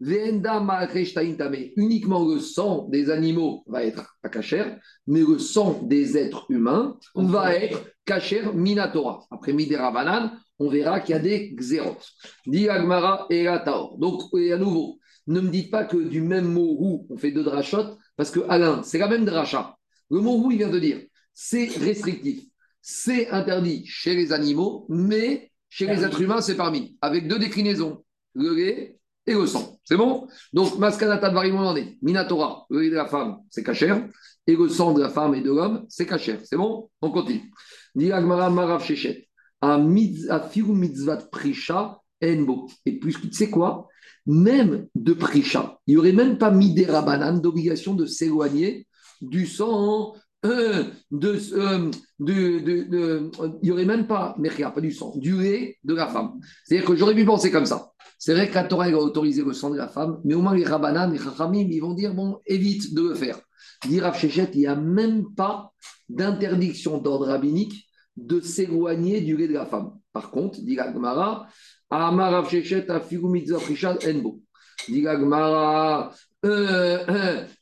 [0.00, 1.56] tame.
[1.76, 6.98] Uniquement le sang des animaux va être à cachère, mais le sang des êtres humains
[7.14, 9.26] va être cachère minatora.
[9.30, 9.92] Après midera
[10.58, 12.08] on verra qu'il y a des xérotes.
[12.46, 13.46] Dit Agmara et
[13.98, 17.32] Donc, et à nouveau, ne me dites pas que du même mot ou on fait
[17.32, 19.76] deux drachotes, parce que Alain, c'est la même dracha.
[20.10, 21.00] Le mot où il vient de dire,
[21.32, 22.44] c'est restrictif.
[22.80, 28.04] C'est interdit chez les animaux, mais chez les êtres humains, c'est parmi, avec deux déclinaisons,
[28.34, 29.78] le lait et le sang.
[29.84, 30.28] C'est bon?
[30.52, 34.08] Donc, Maskanata de est Minatora, le de la femme, c'est cachère,
[34.46, 36.40] et le sang de la femme et de l'homme, c'est cachère.
[36.44, 36.88] C'est bon?
[37.02, 37.50] On continue.
[37.96, 39.28] Marav Shechet,
[39.62, 42.68] mitzvat prisha enbo.
[42.84, 43.88] Et plus, tu sais quoi?
[44.26, 46.84] Même de prisha, il n'y aurait même pas mis des
[47.40, 48.86] d'obligation de s'éloigner
[49.20, 53.30] du sang, euh, de, euh, de,
[53.62, 56.38] il n'y aurait même pas, mais rien, pas du sang, du lait de la femme.
[56.64, 57.90] C'est-à-dire que j'aurais pu penser comme ça.
[58.18, 60.54] C'est vrai que la Torah va autoriser le sang de la femme, mais au moins
[60.54, 63.38] les Rabbanan, les Chachamim, ils vont dire, bon, évite de le faire.
[63.86, 65.72] Dit Rav Shechet, il n'y a même pas
[66.08, 69.92] d'interdiction d'ordre rabbinique de s'éloigner du lait de la femme.
[70.12, 71.48] Par contre, dit Gmara,
[71.90, 73.58] Amar Rav Shechet a mitzvah
[74.08, 74.40] enbo.
[74.88, 76.04] Dit euh,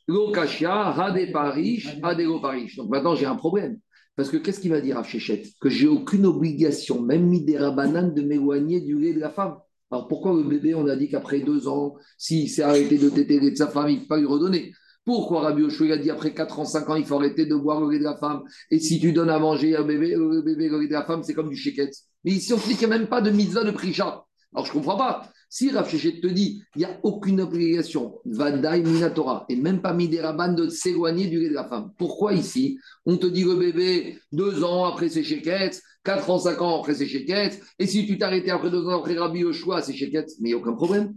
[0.07, 2.75] Lokashia, Hade Parish, Hade Parish.
[2.77, 3.77] Donc maintenant, j'ai un problème.
[4.15, 5.43] Parce que qu'est-ce qu'il va dire à Chéchet?
[5.59, 9.57] Que j'ai aucune obligation, même mis des rabananes, de m'éloigner du lait de la femme.
[9.91, 13.39] Alors pourquoi le bébé, on a dit qu'après deux ans, s'il s'est arrêté de téter
[13.39, 14.71] de sa femme, il ne faut pas lui redonner?
[15.03, 17.79] Pourquoi Rabbi Oshua a dit après 4 ans, 5 ans, il faut arrêter de boire
[17.81, 18.41] le lait de la femme?
[18.71, 21.21] Et si tu donnes à manger un bébé, le bébé, le lait de la femme,
[21.21, 21.93] c'est comme du chéquette.
[22.23, 24.23] Mais ici, on ne dit même pas de mitzvah de prisha.
[24.53, 25.29] Alors je ne comprends pas.
[25.57, 30.51] Si Rav te dit, il n'y a aucune obligation, Vadaï Minatora, et même pas Midéraban
[30.51, 31.93] de s'éloigner du lait de la femme.
[31.97, 36.61] Pourquoi ici On te dit le bébé, deux ans après ses chéquettes, quatre ans, cinq
[36.61, 39.93] ans après ses chéquettes, et si tu t'arrêtais après deux ans après Rabbi Yoshua, ses
[39.93, 41.15] chéquettes, mais il n'y a aucun problème.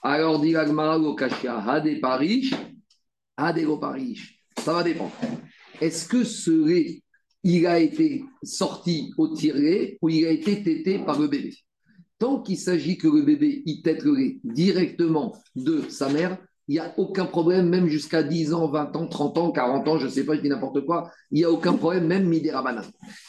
[0.00, 2.54] Alors dit l'Agmara au Kashia, Hade Parish,
[3.36, 4.40] Hade Parish.
[4.64, 5.12] Ça va dépendre.
[5.78, 7.02] Est-ce que ce lait,
[7.42, 11.54] il a été sorti au tiré ou il a été tété par le bébé?
[12.18, 16.72] Tant qu'il s'agit que le bébé il tète le lait directement de sa mère, il
[16.72, 20.06] n'y a aucun problème, même jusqu'à 10 ans, 20 ans, 30 ans, 40 ans, je
[20.06, 22.50] ne sais pas, je dis n'importe quoi, il n'y a aucun problème, même midi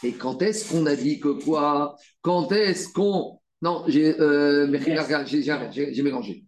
[0.03, 1.95] Et quand est-ce qu'on a dit que quoi?
[2.21, 3.39] Quand est-ce qu'on.
[3.61, 4.71] Non, j'ai euh,
[5.25, 6.45] j'ai mélangé.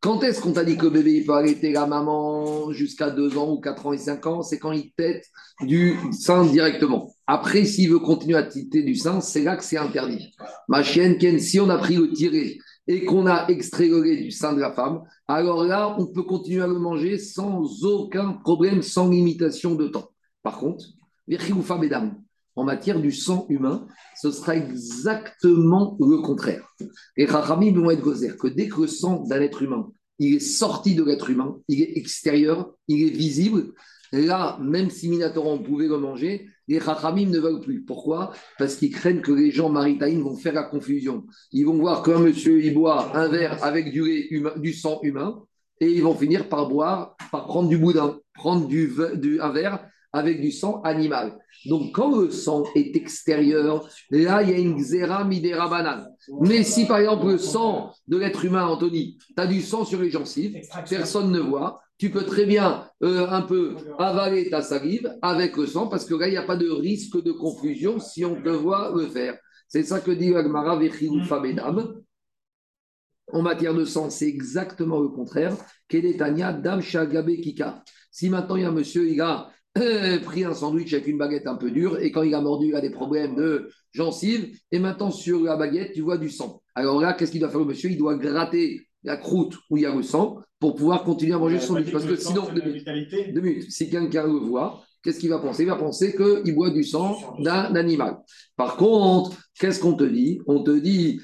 [0.00, 3.36] Quand est-ce qu'on t'a dit que le bébé il peut arrêter la maman jusqu'à 2
[3.36, 4.42] ans ou 4 ans et 5 ans?
[4.42, 5.24] C'est quand il tète
[5.60, 7.12] du sein directement.
[7.32, 10.34] Après, s'il veut continuer à téter du sein, c'est là que c'est interdit.
[10.66, 14.16] Ma chienne, Ken, si on a pris le tiré et qu'on a extrait le lait
[14.16, 18.32] du sein de la femme, alors là, on peut continuer à le manger sans aucun
[18.32, 20.10] problème, sans limitation de temps.
[20.42, 20.84] Par contre,
[22.56, 23.86] en matière du sang humain,
[24.20, 26.74] ce sera exactement le contraire.
[27.16, 30.40] Les Rachamim vont être gozer que dès que le sang d'un être humain, il est
[30.40, 33.72] sorti de l'être humain, il est extérieur, il est visible,
[34.12, 37.84] là, même si Minatora on pouvait le manger, les Rachamim ne veulent plus.
[37.84, 38.32] Pourquoi?
[38.58, 41.26] Parce qu'ils craignent que les gens maritaïnes vont faire la confusion.
[41.52, 45.42] Ils vont voir qu'un monsieur, il boit un verre avec du, sang humain,
[45.80, 49.84] et ils vont finir par boire, par prendre du boudin, prendre du, du, un verre
[50.12, 51.38] avec du sang animal.
[51.66, 56.08] Donc, quand le sang est extérieur, là, il y a une xéra midera banane.
[56.40, 60.00] Mais si, par exemple, le sang de l'être humain, Anthony, tu as du sang sur
[60.00, 65.12] les gencives, personne ne voit, tu peux très bien euh, un peu avaler ta salive
[65.20, 68.24] avec le sang, parce que là, il n'y a pas de risque de confusion si
[68.24, 69.36] on te voit le faire.
[69.68, 70.80] C'est ça que dit Agmara
[71.28, 72.02] Fabedam.
[73.32, 75.56] En matière de sang, c'est exactement le contraire.
[75.88, 77.84] Kedetania Dam Shagabe Kika.
[78.10, 81.46] Si maintenant il y a un monsieur, il a pris un sandwich avec une baguette
[81.46, 84.58] un peu dure et quand il a mordu, il a des problèmes de gencives.
[84.72, 86.62] Et maintenant, sur la baguette, tu vois du sang.
[86.74, 87.90] Alors là, qu'est-ce qu'il doit faire le monsieur?
[87.90, 91.38] Il doit gratter la croûte où il y a le sang pour pouvoir continuer à
[91.38, 91.92] manger son sandwich.
[91.92, 95.62] Parce que sinon, deux minutes, si quelqu'un le voit, qu'est-ce qu'il va penser?
[95.62, 98.18] Il va penser qu'il boit du sang d'un animal.
[98.56, 100.40] Par contre, qu'est-ce qu'on te dit?
[100.46, 101.20] On te dit,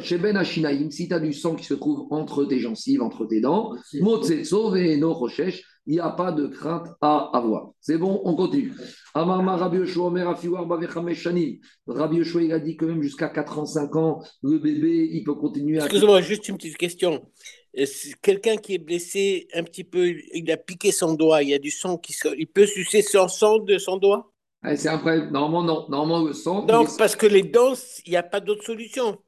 [0.00, 3.26] chez Ben Hashinaïm, si tu as du sang qui se trouve entre tes gencives, entre
[3.26, 7.70] tes dents, Motsetso no Rochesh, il n'y a pas de crainte à avoir.
[7.80, 8.72] C'est bon, on continue.
[9.14, 10.12] Rabbi Yoshua,
[12.42, 15.84] il a dit que même jusqu'à 85 ans, le bébé, il peut continuer à.
[15.84, 17.26] Excusez-moi, juste une petite question.
[18.22, 21.58] Quelqu'un qui est blessé un petit peu, il a piqué son doigt, il y a
[21.58, 24.32] du sang qui Il peut sucer son sang de son doigt?
[24.66, 25.30] Eh, C'est un problème.
[25.30, 25.86] Normalement, non.
[25.88, 26.66] Normalement, le sang.
[26.66, 27.74] Donc, parce que les dents,
[28.06, 29.18] il n'y a pas d'autre solution.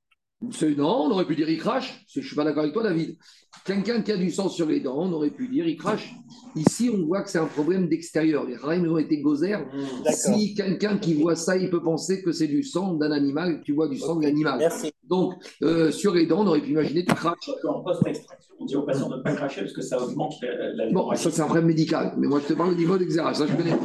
[0.76, 2.04] Non, on aurait pu dire il crache.
[2.12, 3.16] Je ne suis pas d'accord avec toi, David.
[3.64, 6.14] Quelqu'un qui a du sang sur les dents, on aurait pu dire il crache.
[6.56, 8.44] Ici, on voit que c'est un problème d'extérieur.
[8.44, 9.56] Les rails ont été gozer.
[9.56, 13.60] Mmh, si quelqu'un qui voit ça, il peut penser que c'est du sang d'un animal,
[13.64, 14.68] tu vois du sang de l'animal.
[15.04, 17.50] Donc, euh, sur les dents, on aurait pu imaginer tu craches.
[17.68, 20.90] En post-extraction, on dit aux patients de ne pas cracher parce que ça augmente la.
[20.90, 22.14] Bon, ça, c'est un problème médical.
[22.18, 23.38] Mais moi, je te parle au niveau d'exercice.
[23.38, 23.76] Ça, je connais.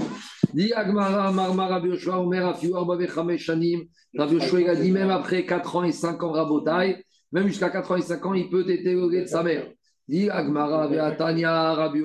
[0.54, 2.98] Dit Agmara, Marmar, Rabbi Yoshua, Omer, Afiou, Arba,
[3.38, 3.82] Shanim.
[4.18, 7.92] Rabbi il a dit même après 4 ans et 5 ans, Rabotai, même jusqu'à 4
[7.92, 9.68] ans et 5 ans, il peut être de sa mère.
[10.08, 12.02] Dit Agmara, Veatania, Rabbi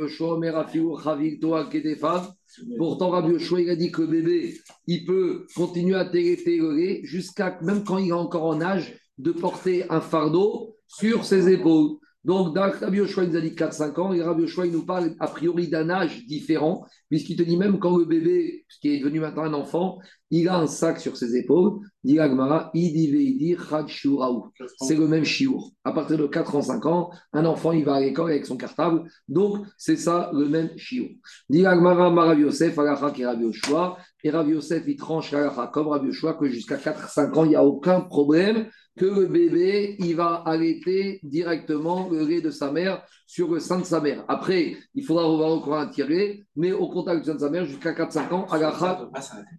[1.70, 2.32] Kedefav.
[2.76, 4.54] Pourtant, Rabbi Yoshua, il a dit que le bébé,
[4.88, 9.85] il peut continuer à téléter jusqu'à, même quand il est encore en âge, de porter
[9.88, 11.98] un fardeau sur ses épaules.
[12.24, 15.26] Donc, Rabbi Yoshua nous a dit 4-5 ans, et Rabbi Yoshua il nous parle a
[15.26, 19.42] priori d'un âge différent, puisqu'il te dit même quand le bébé, qui est devenu maintenant
[19.42, 19.98] un enfant,
[20.30, 25.72] il a un sac sur ses épaules, dit Agmara, c'est le même chiour.
[25.85, 28.56] À partir de 4 ans, 5 ans, un enfant, il va à l'école avec son
[28.56, 31.08] cartable, donc c'est ça le même chiour.
[31.50, 35.35] Dit Rabbi Yosef, est Rabbi Yoshua, et Rabbi Yosef, il tranche
[35.72, 39.96] comme Rabbi Yoshua, que jusqu'à 4-5 ans, il n'y a aucun problème que le bébé,
[39.98, 44.24] il va allaiter directement le lait de sa mère sur le sein de sa mère.
[44.28, 47.64] Après, il faudra revoir encore un tirer, mais au contact du sein de sa mère
[47.64, 49.07] jusqu'à 4-5 ans, à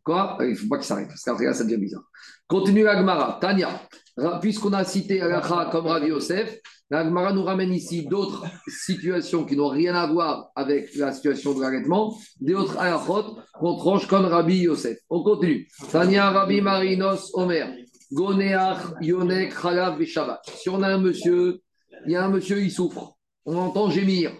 [0.03, 0.37] Quoi?
[0.41, 2.03] Il ne faut pas qu'il s'arrête, parce qu'après, ça devient bizarre.
[2.47, 3.39] Continue l'Agmara.
[3.41, 3.81] Tania,
[4.41, 6.59] puisqu'on a cité Agacha comme Ravi Yosef,
[6.91, 11.61] l'Agmara nous ramène ici d'autres situations qui n'ont rien à voir avec la situation de
[11.61, 14.99] l'allaitement, d'autres ayachot qu'on tranche comme Rabbi Yosef.
[15.09, 15.67] On continue.
[15.91, 17.73] Tania, Rabbi Marinos, Omer.
[18.13, 20.41] Goneach, Yonek, Khalav et Shabbat.
[20.55, 21.61] Si on a un monsieur,
[22.05, 23.17] il y a un monsieur, il souffre.
[23.45, 24.31] On entend gémir.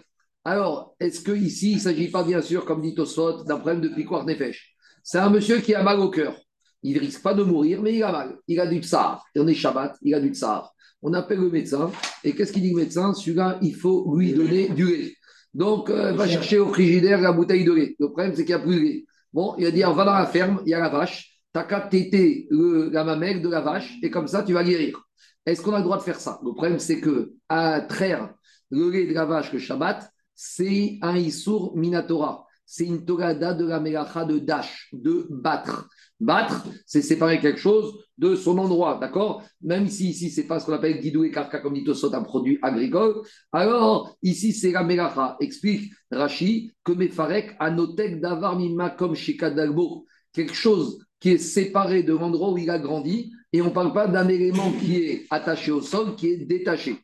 [0.46, 3.82] Alors, est-ce que ici, il ne s'agit pas bien sûr, comme dit Tosfot, d'un problème
[3.82, 4.76] de piquoir nefesh?
[5.02, 6.36] C'est un monsieur qui a mal au cœur.
[6.84, 8.38] Il risque pas de mourir, mais il a mal.
[8.48, 9.26] Il a du tsar.
[9.34, 10.72] Et on est Shabbat, il a du tsar.
[11.02, 11.92] On appelle le médecin.
[12.24, 13.14] Et qu'est-ce qu'il dit le médecin?
[13.14, 15.14] Celui-là, il faut lui donner du lait.
[15.54, 17.96] Donc, euh, va chercher au frigidaire la bouteille de lait.
[18.00, 19.06] Le problème, c'est qu'il n'y a plus de lait.
[19.32, 21.82] Bon, il a dit, va dans la ferme, il y a la vache t'as qu'à
[21.82, 25.00] téter la mamelle de la vache et comme ça, tu vas guérir.
[25.46, 26.40] Est-ce qu'on a le droit de faire ça?
[26.44, 28.34] Le problème, c'est que à traire
[28.70, 32.46] le lait de la vache le Shabbat, c'est un Issour Minatora.
[32.66, 35.90] C'est une Torada de la Melacha de Dash, de battre.
[36.20, 39.44] Battre, c'est séparer quelque chose de son endroit, d'accord?
[39.62, 42.24] Même si ici, c'est pas ce qu'on appelle guidou et karka comme dit Tosot, un
[42.24, 43.22] produit agricole.
[43.52, 45.36] Alors, ici, c'est la Melacha.
[45.42, 49.14] Explique Rashi que Mefarek, Anotek Davar Mima comme.
[50.34, 53.94] Quelque chose qui est séparé de l'endroit où il a grandi, et on ne parle
[53.94, 56.98] pas d'un élément qui est attaché au sol, qui est détaché.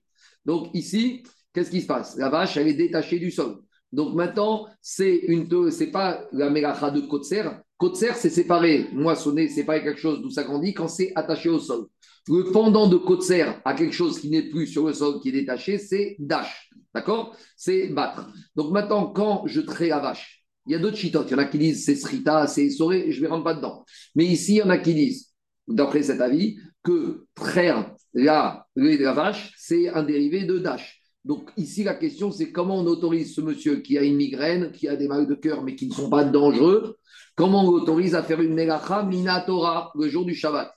[0.44, 2.18] Donc ici, qu'est-ce qui se passe?
[2.18, 3.60] La vache, elle est détachée du sol.
[3.94, 7.44] Donc maintenant, c'est une c'est pas la mélacha de Kotser.
[7.78, 11.86] Kotser, c'est séparé, moissonner, séparer quelque chose d'où ça grandit quand c'est attaché au sol.
[12.28, 15.32] Le pendant de Kotser à quelque chose qui n'est plus sur le sol, qui est
[15.32, 16.70] détaché, c'est dash.
[16.94, 17.38] D'accord?
[17.56, 18.30] C'est battre.
[18.58, 20.39] Donc maintenant, quand je trais la vache,
[20.70, 21.28] il y a d'autres chitotes.
[21.30, 23.54] Il y en a qui disent c'est srita, c'est soré, je ne vais rentrer pas
[23.56, 23.84] dedans.
[24.16, 25.34] Mais ici, il y en a qui disent,
[25.68, 31.02] d'après cet avis, que traire la, la vache, c'est un dérivé de dash.
[31.26, 34.88] Donc ici, la question, c'est comment on autorise ce monsieur qui a une migraine, qui
[34.88, 36.98] a des mal de cœur, mais qui ne sont pas dangereux,
[37.36, 40.72] comment on l'autorise à faire une melacha minatora le jour du Shabbat?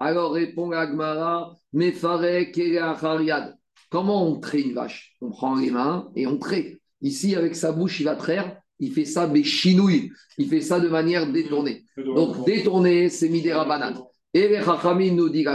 [0.00, 2.20] Alors répond Agmara, mefare.
[3.90, 5.16] Comment on traite une vache?
[5.20, 6.80] On prend les mains et on traite.
[7.00, 10.80] Ici, avec sa bouche, il va traire il fait ça mais chinouille, il fait ça
[10.80, 11.84] de manière détournée.
[11.96, 13.98] Donc détourné, c'est midera banane.
[14.34, 15.46] Et les Chachamim nous dit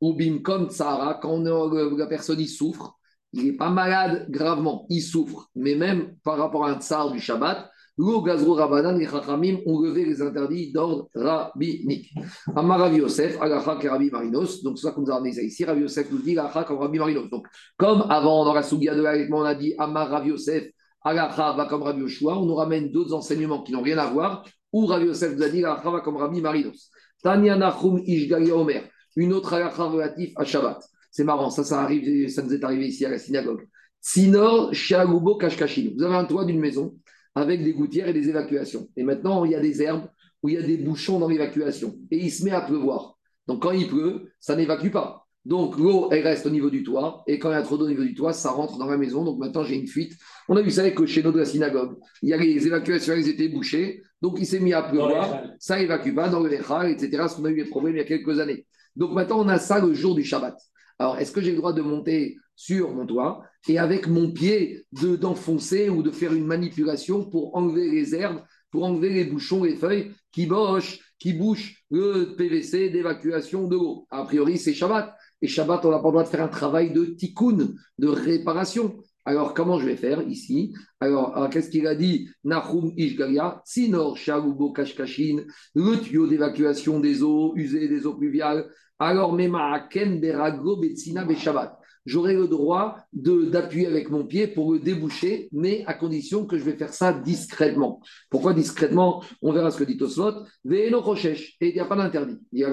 [0.00, 2.98] ou bim comme Tsara, quand la personne il souffre,
[3.32, 7.20] il n'est pas malade gravement, il souffre, mais même par rapport à un tsar du
[7.20, 12.10] Shabbat, l'eau gazro rabanan, les Chachamim ont levé les interdits d'ordre rabbinique.
[12.56, 15.64] Amar Rav Yosef, Agacha et Rabbi Marinos, donc c'est ça qu'on nous a ramené ici,
[15.64, 17.28] Rav Yosef nous dit Agacha comme Rabbi Marinos.
[17.28, 20.70] Donc, comme avant dans la Sougia de l'allaitement, on a dit Amar Rav Yosef,
[21.08, 24.44] Agacha va comme Rabbi Yoshua, on nous ramène d'autres enseignements qui n'ont rien à voir,
[24.72, 26.90] ou Rabbi Yosef nous a dit Agacha va comme Rabbi Marinos.
[27.22, 28.82] Tanya Nachum Ishgali Omer,
[29.16, 30.78] une autre Agacha relative à Shabbat.
[31.10, 33.66] C'est marrant, ça, ça, arrive, ça nous est arrivé ici à la synagogue.
[34.00, 35.90] Sinor Shagubo Kashkashin.
[35.96, 36.96] Vous avez un toit d'une maison
[37.34, 38.88] avec des gouttières et des évacuations.
[38.96, 40.08] Et maintenant, il y a des herbes
[40.42, 41.96] où il y a des bouchons dans l'évacuation.
[42.10, 43.18] Et il se met à pleuvoir.
[43.46, 45.17] Donc quand il pleut, ça n'évacue pas.
[45.44, 47.22] Donc l'eau, elle reste au niveau du toit.
[47.26, 48.96] Et quand il y a trop d'eau au niveau du toit, ça rentre dans la
[48.96, 49.24] maison.
[49.24, 50.12] Donc maintenant, j'ai une fuite.
[50.48, 53.14] On a vu ça que chez nous de la synagogue, il y a les évacuations,
[53.14, 54.02] elles étaient bouchées.
[54.20, 55.44] Donc il s'est mis à pleuvoir.
[55.58, 57.10] Ça évacue pas dans le Lechal, etc.
[57.18, 58.66] Parce qu'on a eu des problèmes il y a quelques années.
[58.96, 60.56] Donc maintenant, on a ça le jour du Shabbat.
[60.98, 64.84] Alors, est-ce que j'ai le droit de monter sur mon toit et avec mon pied
[64.92, 69.76] d'enfoncer ou de faire une manipulation pour enlever les herbes, pour enlever les bouchons, les
[69.76, 74.06] feuilles qui bochent, qui bouchent le PVC d'évacuation de l'eau?
[74.10, 75.14] A priori, c'est Shabbat.
[75.40, 78.96] Et Shabbat, on n'a pas le droit de faire un travail de tikkun, de réparation.
[79.24, 80.74] Alors, comment je vais faire ici?
[81.00, 82.28] Alors, qu'est-ce qu'il a dit?
[82.44, 88.68] Nahum Ishgalia, Sinor Sharubo Kashkashin, le tuyau d'évacuation des eaux usées, des eaux pluviales.
[88.98, 91.78] Alors, Memaaken Berago Betsina Shabbat.
[92.06, 96.64] J'aurai le droit d'appuyer avec mon pied pour le déboucher, mais à condition que je
[96.64, 98.00] vais faire ça discrètement.
[98.30, 99.22] Pourquoi discrètement?
[99.42, 100.46] On verra ce que dit Tosfot.
[100.64, 102.38] Ve'eno Et il n'y a pas d'interdit.
[102.50, 102.72] Il y a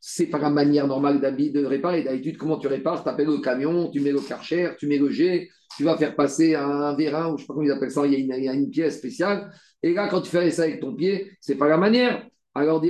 [0.00, 2.02] c'est pas la manière normale de réparer.
[2.02, 3.02] D'habitude, comment tu répares?
[3.02, 6.14] Tu appelles le camion, tu mets le karcher, tu mets le jet, tu vas faire
[6.14, 8.70] passer un vérin, ou je sais pas comment ils appellent ça, il y, a une,
[8.70, 9.50] pièce spéciale.
[9.82, 12.26] Et là, quand tu fais ça avec ton pied, c'est pas la manière.
[12.54, 12.82] Alors,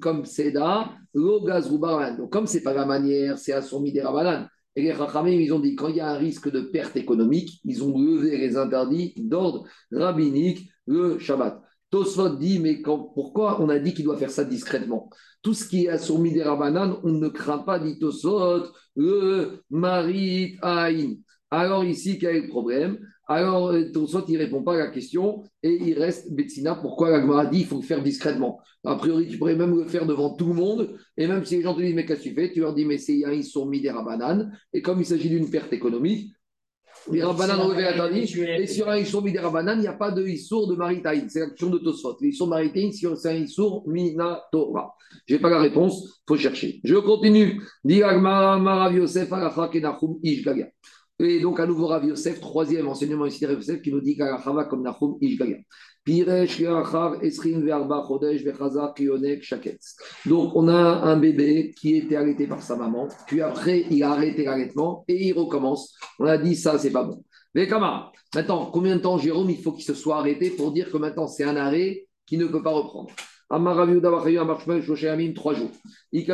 [0.00, 4.48] comme Seda, Donc, comme c'est pas la manière, c'est à son rabanan.
[4.76, 7.60] Et les Rachamim, ils ont dit quand il y a un risque de perte économique,
[7.64, 11.60] ils ont levé les interdits d'ordre rabbinique le Shabbat.
[11.90, 15.10] Tosfot dit, mais pourquoi on a dit qu'il doit faire ça discrètement?
[15.42, 18.64] Tout ce qui est assourmi des Rabanan, on ne craint pas, dit Tosfot,
[18.96, 21.16] le marit aïn.
[21.50, 22.98] Alors ici, quel est le problème?
[23.26, 26.76] Alors, euh, soit il ne répond pas à la question et il reste Betsina.
[26.76, 28.60] Pourquoi la dit qu'il faut le faire discrètement?
[28.84, 30.96] A priori, tu pourrais même le faire devant tout le monde.
[31.16, 32.52] Et même si les gens te disent, mais qu'est-ce que tu fais?
[32.52, 34.56] Tu leur dis, mais c'est sont mis des rabananes.
[34.72, 36.32] Et comme il s'agit d'une perte économique,
[37.10, 38.40] les interdit.
[38.40, 41.24] Et sur un issour des il n'y a pas de issour de maritaï.
[41.28, 42.16] C'est l'action de Tosfot.
[42.20, 44.94] L'issour maritaï, c'est un issour minatora.
[45.26, 46.80] Je n'ai pas la réponse, il faut chercher.
[46.84, 47.60] Je continue.
[47.84, 49.30] Marav Yosef
[51.22, 54.16] et donc, à nouveau, Rav Yosef, troisième enseignement ici de Rav Yosef, qui nous dit
[54.16, 55.56] qu'Alachava comme Nachum Ishgaga.
[60.26, 64.12] Donc, on a un bébé qui était arrêté par sa maman, puis après, il a
[64.12, 65.94] arrêté l'arrêtement et il recommence.
[66.18, 67.22] On a dit ça, c'est pas bon.
[67.54, 70.90] Mais comment Maintenant, combien de temps, Jérôme, il faut qu'il se soit arrêté pour dire
[70.90, 73.10] que maintenant c'est un arrêt qui ne peut pas reprendre?
[75.34, 75.70] Trois jours.
[76.12, 76.30] Une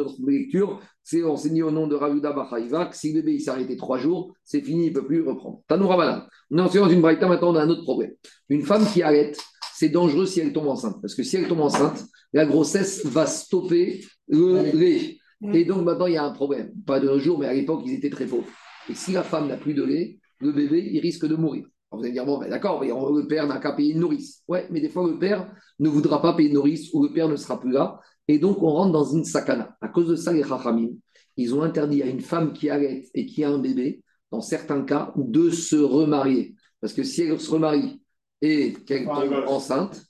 [0.00, 3.76] autre lecture, c'est enseigné au nom de Raviuda Bachaïva que si le bébé s'est arrêté
[3.76, 5.60] trois jours, c'est fini, il ne peut plus reprendre.
[5.68, 6.24] Tanou Ravalan.
[6.50, 8.12] On est dans une braïta, maintenant on a un autre problème.
[8.48, 9.40] Une femme qui arrête,
[9.74, 10.96] c'est dangereux si elle tombe enceinte.
[11.00, 15.18] Parce que si elle tombe enceinte, la grossesse va stopper le lait.
[15.52, 16.72] Et donc maintenant, il y a un problème.
[16.84, 18.48] Pas de nos jours, mais à l'époque, ils étaient très pauvres.
[18.90, 21.64] Et si la femme n'a plus de lait, le bébé, il risque de mourir
[21.96, 24.42] vous allez dire, bon, ben, d'accord, mais le père n'a qu'à payer une nourrice.
[24.48, 27.28] Ouais, mais des fois, le père ne voudra pas payer une nourrice ou le père
[27.28, 28.00] ne sera plus là.
[28.28, 29.76] Et donc, on rentre dans une sakana.
[29.80, 30.90] À cause de ça, les chachamim,
[31.36, 34.82] ils ont interdit à une femme qui arrête et qui a un bébé, dans certains
[34.82, 36.54] cas, de se remarier.
[36.80, 38.00] Parce que si elle se remarie
[38.40, 40.02] et qu'elle tombe enceinte,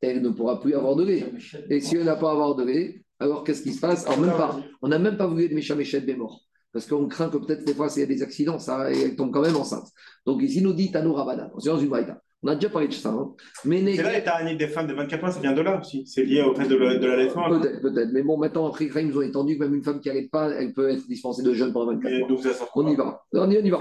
[0.00, 1.32] elle ne pourra plus avoir de lait.
[1.68, 4.06] Et si elle n'a pas avoir de lait, alors qu'est-ce qui se passe?
[4.06, 6.40] Alors, même pas, on n'a même pas voulu être méchant des morts.
[6.72, 9.32] Parce qu'on craint que peut-être des fois, s'il y a des accidents, ça, elle tombe
[9.32, 9.88] quand même enceinte.
[10.24, 12.20] Donc ici, nous dit Tano Rabadan, c'est dans une braïta.
[12.42, 13.10] On a déjà parlé de ça.
[13.10, 13.34] Hein.
[13.66, 16.06] Mais c'est là l'état des femmes de 24 mois, ça vient de là aussi.
[16.06, 17.50] C'est lié au fait de l'allaitement.
[17.50, 18.10] Peut-être, peut-être.
[18.12, 20.48] Mais bon, maintenant, après, ils nous ont étendu que même une femme qui n'arrête pas,
[20.50, 22.38] elle peut être dispensée de jeûne pendant 24 mois.
[22.76, 23.22] on y va.
[23.34, 23.78] On y, on y va.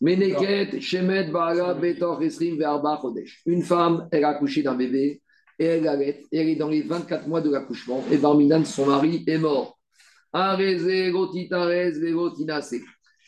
[0.00, 3.42] Meneket, Shemet, Baala, Betor, Esrim, Verba, Chodesh.
[3.46, 5.22] Une femme, elle a accouché d'un bébé
[5.60, 6.24] et elle arrête.
[6.32, 8.02] Et elle est dans les 24 mois de l'accouchement.
[8.10, 9.78] Et Barminan, son mari, est mort.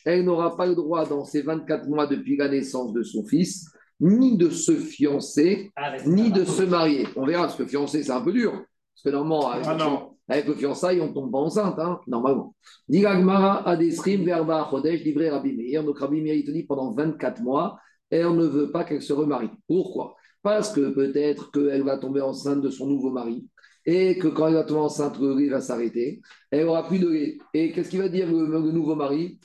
[0.07, 3.67] Elle n'aura pas le droit, dans ces 24 mois depuis la naissance de son fils,
[4.01, 5.71] ni de se fiancer,
[6.07, 7.07] ni de se marier.
[7.17, 8.53] On verra, parce que fiancer, c'est un peu dur.
[8.53, 12.55] Parce que normalement, avec, ah avec le fiançailles, on ne tombe pas enceinte, hein, normalement.
[12.89, 15.85] Digagmara Adesrim Verba Chodesh, livré Rabbi Meir.
[15.85, 17.79] Donc Rabbi Meir, il te dit pendant 24 mois,
[18.11, 19.51] elle ne veut pas qu'elle se remarie.
[19.67, 20.17] Pourquoi?
[20.43, 23.47] Parce que peut-être qu'elle va tomber enceinte de son nouveau mari
[23.87, 27.39] et que quand elle va tomber enceinte, le va s'arrêter, elle aura plus de lait.
[27.53, 29.39] Et qu'est-ce qu'il va dire le, nouveau mari?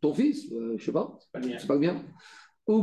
[0.00, 0.48] Ton fils?
[0.50, 1.18] Je euh, Je sais pas.
[1.34, 2.04] C'est pas bien.
[2.66, 2.82] Il ne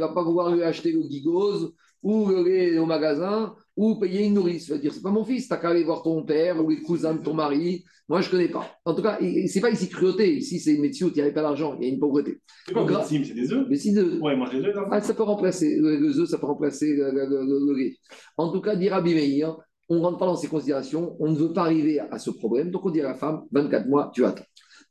[0.00, 4.34] va pas pouvoir lui acheter le gigose ou le lait au magasin ou payer une
[4.34, 4.68] nourrice.
[4.68, 6.82] Il va dire, c'est pas mon fils, t'as qu'à aller voir ton père ou les
[6.82, 7.84] cousins de ton mari.
[8.08, 8.66] Moi, je ne connais pas.
[8.86, 10.36] En tout cas, c'est pas ici cruauté.
[10.36, 12.40] Ici, c'est où il n'y avait pas d'argent, il y a une pauvreté.
[12.66, 14.18] C'est médecine C'est des œufs Médecine de...
[14.20, 14.74] Ouais, mange des œufs.
[14.90, 15.78] Ah, ça peut remplacer.
[15.78, 17.96] Les œufs, ça peut remplacer le, lait.
[18.38, 19.56] En tout cas, dit Rabbi Meir,
[19.90, 21.16] on ne rentre pas dans ces considérations.
[21.20, 22.70] On ne veut pas arriver à ce problème.
[22.70, 24.44] Donc, on dit à la femme, 24 mois, tu attends.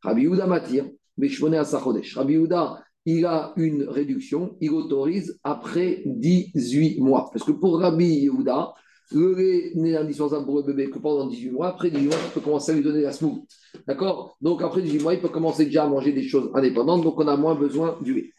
[0.04, 0.86] Rabbi Yehuda m'attire,
[1.18, 2.16] mais je connais à Sachodesh.
[2.16, 7.32] Rabbi Yehuda, il a une réduction, il autorise après 18 mois.
[7.34, 8.74] Parce que pour Rabbi Yehuda,
[9.12, 11.68] le lait n'est indispensable pour le bébé que pendant 18 mois.
[11.70, 13.44] Après 18 mois, il peut commencer à lui donner la smooth.
[13.88, 14.38] D'accord?
[14.42, 17.04] Donc après 18 mois, il peut commencer déjà à manger des choses indépendantes.
[17.04, 18.34] Donc on a moins besoin du lait.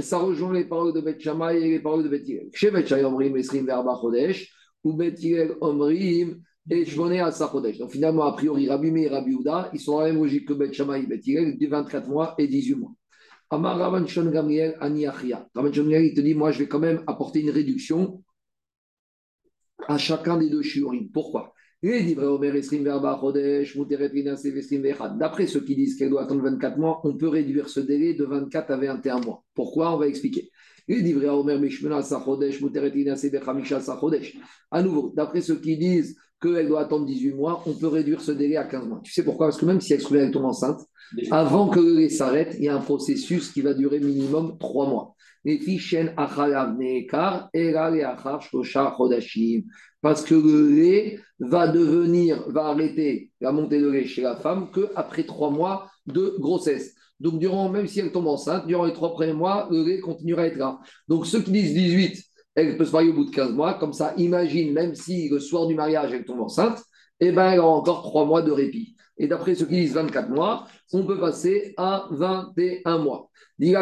[0.00, 2.50] Ça rejoint les paroles de Bet et les paroles de Bet Hillel.
[2.52, 4.52] Chez Omrim, Esrim, Verba, Chodesh,
[4.84, 5.14] ou Bet
[5.60, 7.78] Omrim, et Chodesh.
[7.78, 10.46] Donc finalement, a priori, Rabbi Meir et Rabbi Uda, ils sont dans la même logique
[10.46, 12.92] que Bet et Bet Hillel, de 24 mois et 18 mois.
[13.50, 15.48] Amar Shon Gamriel Aniachia.
[15.54, 18.22] Ravan Shon il te dit Moi, je vais quand même apporter une réduction
[19.86, 21.08] à chacun des deux shiurim.
[21.12, 21.54] Pourquoi?
[21.80, 22.06] D'après
[25.46, 28.70] ceux qui disent qu'elle doit attendre 24 mois, on peut réduire ce délai de 24
[28.72, 29.44] à 21 mois.
[29.54, 29.94] Pourquoi?
[29.94, 30.50] On va expliquer.
[34.70, 38.32] À nouveau, d'après ceux qui disent qu'elle doit attendre 18 mois, on peut réduire ce
[38.32, 39.00] délai à 15 mois.
[39.02, 39.48] Tu sais pourquoi?
[39.48, 40.80] Parce que même si elle se elle tombe enceinte,
[41.30, 44.88] avant que le lait s'arrête, il y a un processus qui va durer minimum 3
[44.88, 45.14] mois.
[50.00, 54.70] Parce que le lait va devenir, va arrêter la montée de lait chez la femme
[54.72, 56.94] qu'après 3 mois de grossesse.
[57.20, 60.42] Donc, durant, même si elle tombe enceinte, durant les 3 premiers mois, le lait continuera
[60.42, 60.78] à être là.
[61.08, 62.22] Donc, ceux qui disent 18,
[62.66, 63.74] elle peut se marier au bout de 15 mois.
[63.74, 66.82] Comme ça, imagine, même si le soir du mariage, elle tombe enceinte,
[67.20, 68.96] eh ben, elle aura encore 3 mois de répit.
[69.18, 73.28] Et d'après ceux qui disent 24 mois, on peut passer à 21 mois.
[73.60, 73.72] Elle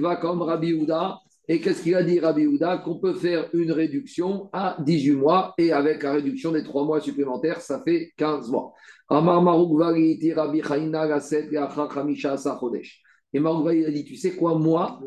[0.00, 1.18] va comme Rabbi Houda.
[1.48, 2.78] Et qu'est-ce qu'il a dit Rabbi Houda?
[2.78, 7.00] Qu'on peut faire une réduction à 18 mois et avec la réduction des 3 mois
[7.00, 8.74] supplémentaires, ça fait 15 mois.
[13.32, 15.00] Et Marouk a dit Tu sais quoi, moi,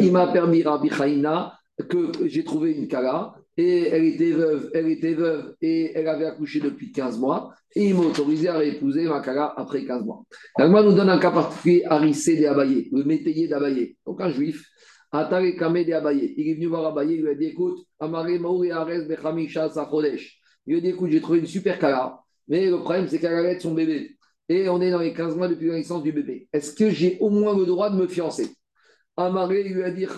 [0.00, 4.88] il m'a permis Rabbi Chaïna que j'ai trouvé une kala et elle était veuve, elle
[4.88, 9.06] était veuve et elle avait accouché depuis 15 mois et il m'a autorisé à épouser
[9.06, 10.22] ma kala après 15 mois.
[10.58, 13.96] L'Agma nous donne un cas particulier, Arissé de Abaye, le métayer d'Abaye.
[14.06, 14.64] Donc un juif
[15.12, 16.34] Atare Kame de Abaye.
[16.36, 20.38] Il est venu voir Abaye, il lui a dit écoute, Amare Mauri Ares Bechamisha Sachodesh.
[20.66, 23.34] Il lui a dit écoute, j'ai trouvé une super kala, mais le problème c'est qu'elle
[23.34, 24.16] allait son bébé.
[24.50, 26.48] Et on est dans les 15 mois depuis la naissance du bébé.
[26.52, 28.48] Est-ce que j'ai au moins le droit de me fiancer?
[29.16, 30.08] Amare lui a dit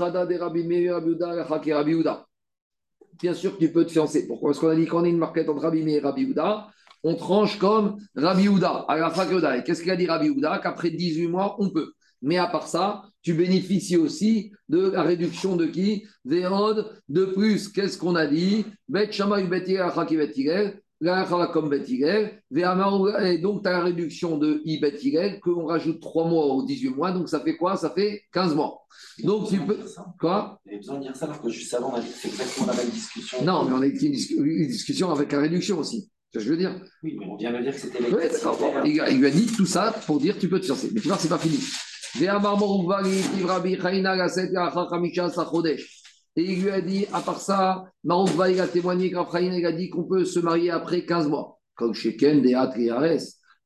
[3.21, 4.27] Bien sûr que tu peux te fiancer.
[4.27, 4.49] Pourquoi?
[4.49, 6.69] Parce qu'on a dit qu'on a une marquette entre Rabbi et Rabbi Uda,
[7.05, 10.89] on tranche comme Rabbi Uda, à la Et qu'est-ce qu'il a dit Rabbi Uda Qu'après
[10.89, 11.93] 18 mois, on peut.
[12.23, 16.07] Mais à part ça, tu bénéficies aussi de la réduction de qui?
[16.25, 16.91] Vérod.
[17.11, 18.65] De plus, qu'est-ce qu'on a dit?
[23.25, 27.11] Et donc tu as la réduction de Ibet qu'on rajoute 3 mois aux 18 mois,
[27.11, 27.77] donc ça fait quoi?
[27.77, 28.87] Ça fait 15 mois.
[29.25, 29.79] Donc tu peux.
[30.21, 30.61] Quoi?
[30.67, 32.69] Il y besoin de dire ça alors que juste avant on a dit c'est exactement
[32.69, 33.45] la même discussion.
[33.45, 36.11] Non, mais on a eu une, discussion avec la réduction aussi.
[36.33, 36.81] C'est ce que je veux dire?
[37.03, 37.99] Oui, mais on vient de dire que c'était.
[37.99, 38.29] Oui,
[38.85, 40.91] il, lui a dit tout ça pour dire tu peux te fiancer.
[40.95, 41.59] Mais tu vois, c'est pas fini.
[46.37, 49.73] Et il lui a dit, à part ça, Maroukva, il a témoigné qu'Afraïn, il a
[49.73, 51.61] dit qu'on peut se marier après 15 mois.
[51.75, 53.19] Comme chez Ken, des et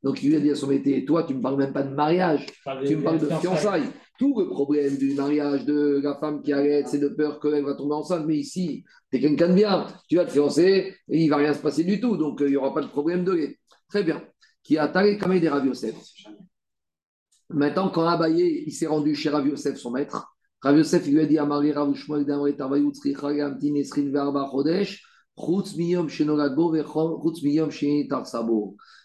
[0.02, 1.82] Donc il lui a dit à son métier, toi, tu ne me parles même pas
[1.82, 2.46] de mariage,
[2.86, 3.88] tu me parles de fiançailles.
[4.18, 7.74] Tout le problème du mariage de la femme qui arrête, c'est de peur qu'elle va
[7.74, 8.24] tomber enceinte.
[8.26, 11.36] Mais ici, tu es quelqu'un de bien, tu vas te fiancer et il ne va
[11.36, 12.16] rien se passer du tout.
[12.16, 13.58] Donc euh, il n'y aura pas de problème de lait.
[13.90, 14.24] Très bien.
[14.62, 15.70] Qui a taré comme des Rav
[17.50, 21.26] Maintenant, quand Abaye, il s'est rendu chez Rav Yosef, son maître, Rav Yosef, lui a
[21.26, 22.26] dit à Marie Rav Shmuel
[22.56, 25.02] Tavayut Tzricha Yamtin Esrin Verba Chodesh,
[25.38, 27.70] Chutz Miyom Shenogagbo Chutz Miyom.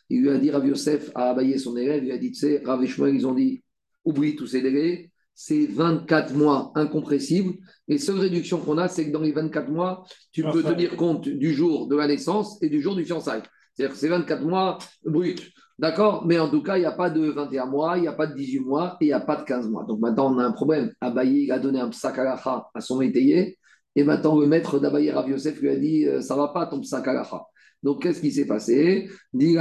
[0.10, 2.40] Il lui a dit, Rav Yosef a abayé son élève, il lui a dit, tu
[2.40, 3.64] sais, Rav Shmuel, ils ont dit,
[4.04, 7.54] oublie tous ces délais, c'est 24 mois incompressibles.
[7.88, 11.28] Et seule réduction qu'on a, c'est que dans les 24 mois, tu peux tenir compte
[11.28, 13.44] du jour de la naissance et du jour du fiançailles.
[13.74, 15.54] C'est-à-dire que c'est 24 mois bruts.
[15.82, 16.28] D'accord?
[16.28, 18.28] Mais en tout cas, il n'y a pas de 21 mois, il n'y a pas
[18.28, 19.84] de 18 mois et il n'y a pas de 15 mois.
[19.84, 20.94] Donc maintenant, on a un problème.
[21.02, 23.58] Abaye a donné un psakalacha à son métayer.
[23.96, 26.68] Et maintenant, le maître d'Abaye Rav Yosef lui a dit euh, Ça ne va pas
[26.68, 27.42] ton psakalacha.
[27.82, 29.10] Donc, qu'est-ce qui s'est passé?
[29.34, 29.56] Dit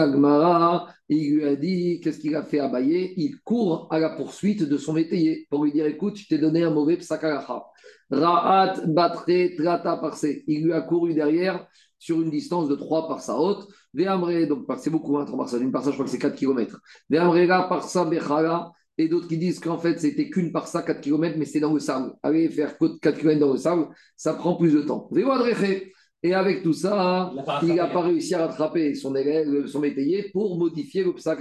[1.09, 3.15] il lui a dit Qu'est-ce qu'il a fait Abaye?
[3.17, 6.63] Il court à la poursuite de son métayer pour lui dire Écoute, je t'ai donné
[6.65, 7.65] un mauvais psakalacha.
[8.11, 10.27] Ra'at batre trata parse.
[10.47, 11.67] Il lui a couru derrière
[12.01, 13.69] sur une distance de 3 par sa haute.
[13.95, 16.35] Donc c'est beaucoup, hein, 3 par sa Une par ça, je crois que c'est 4
[16.35, 16.81] km.
[17.09, 18.73] Véamrega par sa bechala.
[18.99, 21.73] Et d'autres qui disent qu'en fait, c'était qu'une par ça, 4 km, mais c'est dans
[21.73, 22.13] le sable.
[22.23, 25.09] Aller faire 4 km dans le sable, ça prend plus de temps.
[26.23, 27.33] Et avec tout ça,
[27.63, 31.39] il n'a pas réussi à rattraper son élève, son métayer pour modifier le psak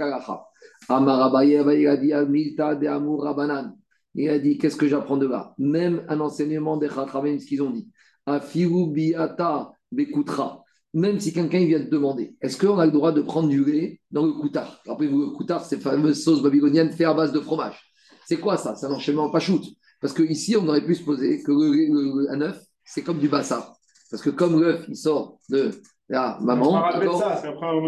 [0.88, 3.76] il a dit Milta de Amour Rabanan.
[4.14, 5.54] Il a dit Qu'est-ce que j'apprends de là?
[5.58, 7.88] Même un enseignement des Chachamim, ce qu'ils ont dit.
[8.26, 10.64] Afiru biata bekoutra.
[10.92, 14.00] Même si quelqu'un vient te demander, est-ce qu'on a le droit de prendre du lait
[14.10, 17.40] dans le koutard Rappelez-vous, le koutard, c'est la fameuse sauce babylonienne faite à base de
[17.40, 17.80] fromage.
[18.26, 18.74] C'est quoi ça?
[18.74, 19.62] C'est un enchaînement pas shoot.
[20.00, 23.72] Parce qu'ici, on aurait pu se poser que le, un œuf, c'est comme du bassa.
[24.10, 25.70] Parce que comme l'œuf, il sort de
[26.08, 26.82] la maman.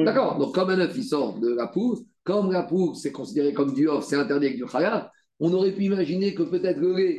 [0.04, 3.52] D'accord, donc comme un œuf, il sort de la poule, comme la poule, c'est considéré
[3.52, 6.94] comme du off, c'est interdit avec du khayat, on aurait pu imaginer que peut-être le
[6.94, 7.16] lait,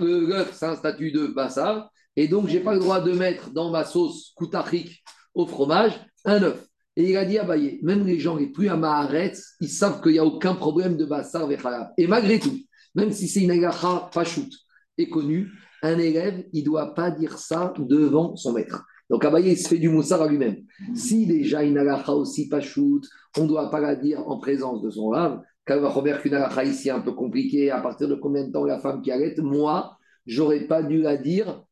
[0.00, 3.50] l'œuf, c'est un statut de bassa, et donc je n'ai pas le droit de mettre
[3.50, 5.02] dans ma sauce koutachik
[5.34, 5.92] au fromage
[6.24, 6.66] un œuf.
[6.96, 10.00] Et il a dit à Baye, même les gens les plus à Maharetz, ils savent
[10.00, 11.90] qu'il n'y a aucun problème de bassar vechalab.
[11.98, 12.58] Et malgré tout,
[12.94, 14.48] même si c'est une agacha pachout
[14.96, 15.50] et connue,
[15.82, 18.82] un élève, il ne doit pas dire ça devant son maître.
[19.10, 20.56] Donc Abaye, il se fait du moussard à lui-même.
[20.94, 23.02] Si déjà une agacha aussi pachout,
[23.36, 26.64] on ne doit pas la dire en présence de son rave, va remarquer qu'une agacha
[26.64, 29.98] ici un peu compliquée, à partir de combien de temps la femme qui arrête, moi,
[30.24, 31.62] j'aurais pas dû la dire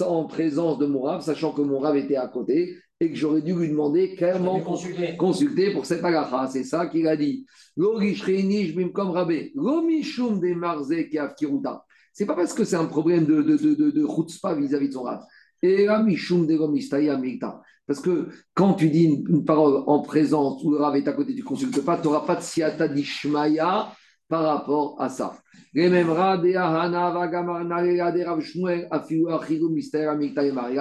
[0.00, 3.42] en présence de mon rave, sachant que mon rave était à côté et que j'aurais
[3.42, 5.16] dû lui demander clairement consulter.
[5.16, 6.48] consulter pour cette agacha.
[6.48, 7.46] C'est ça qu'il a dit.
[7.76, 8.10] Lomishum
[10.40, 10.56] des
[12.12, 15.02] C'est pas parce que c'est un problème de, de, de, de, de vis-à-vis de son
[15.02, 15.22] rave.
[15.62, 16.56] Et la mishum de
[17.86, 21.34] Parce que quand tu dis une, parole en présence où le rave est à côté,
[21.34, 23.92] tu ne consultes pas, tu n'auras pas de siata d'ishmaya
[24.28, 25.38] par rapport à ça.
[25.74, 26.04] La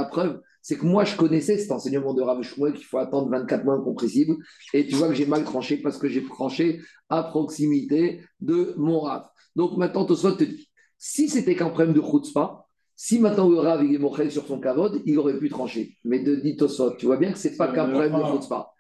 [0.06, 3.64] preuve, c'est que moi, je connaissais cet enseignement de Rav Shmuel qu'il faut attendre 24
[3.64, 4.36] mois incompressibles.
[4.74, 9.00] Et tu vois que j'ai mal tranché parce que j'ai tranché à proximité de mon
[9.00, 9.28] Rav.
[9.56, 12.66] Donc maintenant, Tosfot te dit, si c'était qu'un problème de chutzpah,
[13.00, 15.96] Si maintenant le Rav il est mochel sur son kavod, il aurait pu trancher.
[16.04, 18.72] Mais de dit tu vois bien que ce n'est pas qu'un problème de chutzpah.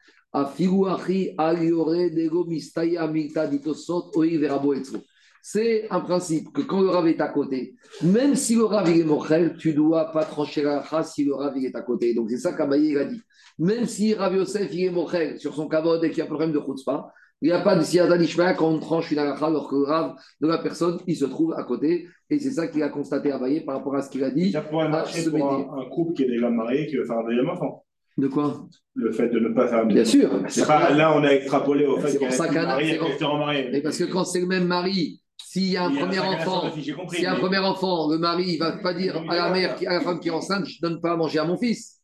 [5.49, 9.03] C'est un principe que quand le Rav est à côté, même si le Rav est
[9.05, 12.13] mochel, tu ne dois pas trancher la race si le Rav est à côté.
[12.13, 13.21] Donc c'est ça qu'Abaye a dit.
[13.57, 16.27] Même si Rav Yosef il est mochel sur son kavod et qu'il y a un
[16.27, 19.45] problème de chutzpah, il n'y a pas de siyata d'ishmael quand on tranche une halakha
[19.45, 22.07] alors que le Rav de la personne, il se trouve à côté.
[22.29, 24.51] Et c'est ça qu'il a constaté à Baye par rapport à ce qu'il a dit.
[24.51, 27.23] Ça pourrait marcher pour un, un, couple qui est déjà marié qui veut faire un
[27.23, 27.85] deuxième enfant.
[28.17, 28.67] De quoi?
[28.95, 30.29] Le fait de ne pas faire un Bien sûr.
[30.65, 33.81] Pas, là, on a extrapolé au fait qu'il y a marié.
[33.81, 37.25] Parce que quand c'est le même mari, s'il y a un premier enfant, s'il y
[37.25, 39.93] a un premier enfant, le mari, il ne va pas dire à la mère, à
[39.93, 41.97] la femme qui est enceinte, je ne donne pas à manger à mon fils.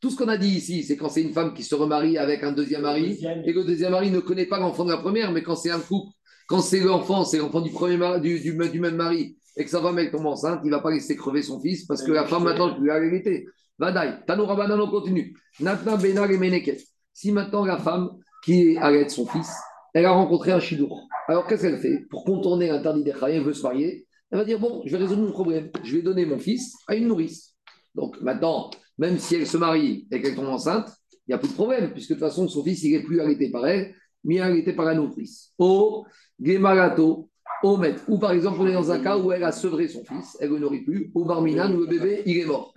[0.00, 2.42] Tout ce qu'on a dit ici, c'est quand c'est une femme qui se remarie avec
[2.42, 5.30] un deuxième mari et que le deuxième mari ne connaît pas l'enfant de la première,
[5.30, 6.12] mais quand c'est un couple,
[6.48, 9.80] quand c'est l'enfant, c'est l'enfant du, premier du, du, du, même mari et que sa
[9.80, 12.26] femme est tombe enceinte, il ne va pas laisser crever son fils parce que la
[12.26, 13.46] femme maintenant lui a l'égalité.
[13.82, 15.34] Vadaï, Banano continue.
[15.58, 16.80] Natna Benar et Meneket.
[17.12, 18.10] Si maintenant la femme
[18.44, 19.52] qui est son fils,
[19.92, 21.08] elle a rencontré un chidour.
[21.26, 24.06] Alors qu'est-ce qu'elle fait Pour contourner l'interdit des elle veut se marier.
[24.30, 25.68] Elle va dire Bon, je vais résoudre mon problème.
[25.82, 27.56] Je vais donner mon fils à une nourrice.
[27.96, 30.88] Donc maintenant, même si elle se marie et qu'elle tombe enceinte,
[31.26, 33.20] il n'y a plus de problème, puisque de toute façon, son fils, il n'est plus
[33.20, 35.54] arrêté par elle, mais arrêté par la nourrice.
[35.58, 36.06] Au
[36.40, 37.30] Gemarato,
[37.76, 38.02] maître.
[38.08, 40.50] Ou par exemple, on est dans un cas où elle a sevré son fils, elle
[40.50, 42.74] ne le nourrit plus, au Barminan, où le bébé, il est mort.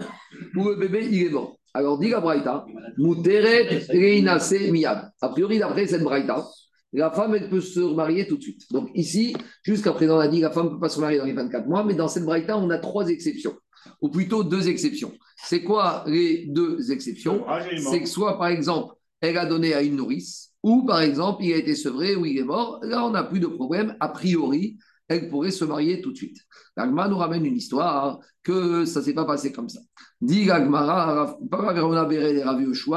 [0.56, 1.58] Où le bébé, il est mort.
[1.74, 2.66] Alors, dit la Braïta,
[2.98, 5.12] Muteret Reinase Miyad.
[5.22, 6.46] A priori, d'après cette Braïta,
[6.94, 8.72] la femme, elle peut se remarier tout de suite.
[8.72, 11.26] Donc ici, jusqu'à présent, on a dit la femme ne peut pas se marier dans
[11.26, 13.54] les 24 mois, mais dans cette Braïta, on a trois exceptions
[14.02, 15.12] ou plutôt deux exceptions.
[15.36, 17.46] C'est quoi les deux exceptions?
[17.92, 21.54] C'est que soit, par exemple, elle a donné à une nourrice, ou par exemple, il
[21.54, 22.80] a été sevré ou il est mort.
[22.82, 23.96] Là, on n'a plus de problème.
[24.00, 26.40] A priori, elle pourrait se marier tout de suite.
[26.76, 29.80] L'Agma nous ramène une histoire que ça ne s'est pas passé comme ça.
[30.22, 31.38] Dit l'Agmara,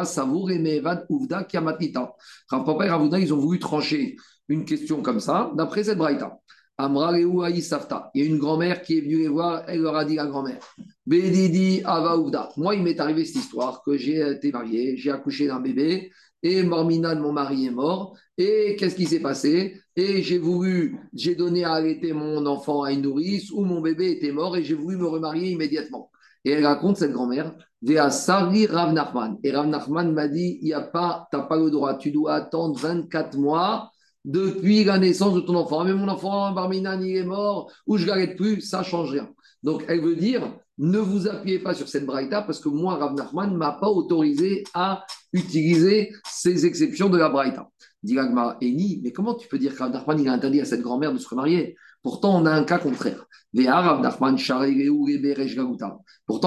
[0.04, 2.14] Savour et Mevad Ouvda Kiamatita.
[2.48, 4.16] Papa et Ravuna, ils ont voulu trancher
[4.48, 6.38] une question comme ça, d'après cette braïta.
[6.80, 10.14] Amra Il y a une grand-mère qui est venue les voir, elle leur a dit
[10.14, 10.60] la grand-mère
[11.04, 12.50] Bedidi Avaouda.
[12.56, 16.12] Moi, il m'est arrivé cette histoire que j'ai été marié, j'ai accouché d'un bébé
[16.42, 18.16] et Mormina mon mari est mort.
[18.36, 19.80] Et qu'est-ce qui s'est passé?
[19.96, 24.12] Et j'ai voulu, j'ai donné à arrêter mon enfant à une nourrice où mon bébé
[24.12, 26.10] était mort et j'ai voulu me remarier immédiatement.
[26.44, 29.38] Et elle raconte cette grand-mère, Vea Sari Rav Nachman.
[29.42, 32.12] Et Rav Nachman m'a dit, il y a pas, tu n'as pas le droit, tu
[32.12, 33.90] dois attendre 24 mois
[34.24, 35.84] depuis la naissance de ton enfant.
[35.84, 39.28] Mais mon enfant, Barminan, il est mort, ou je l'arrête plus, ça change rien.
[39.62, 40.42] Donc, elle veut dire,
[40.78, 43.88] ne vous appuyez pas sur cette braïta parce que moi, Rav Nachman ne m'a pas
[43.88, 47.68] autorisé à utiliser ces exceptions de la braïta.
[48.02, 48.16] Dit
[48.60, 51.12] Eni, mais comment tu peux dire que Rav Nachman il a interdit à cette grand-mère
[51.12, 51.76] de se remarier?
[52.02, 53.26] Pourtant, on a un cas contraire.
[53.52, 53.72] Pourtant,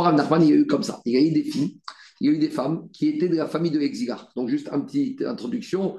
[0.01, 1.01] Rav Nachman, il y a eu comme ça.
[1.05, 1.81] Il y a eu des filles
[2.21, 4.29] il y a eu des femmes qui étaient de la famille de l'exigarque.
[4.35, 5.97] Donc, juste une petite introduction.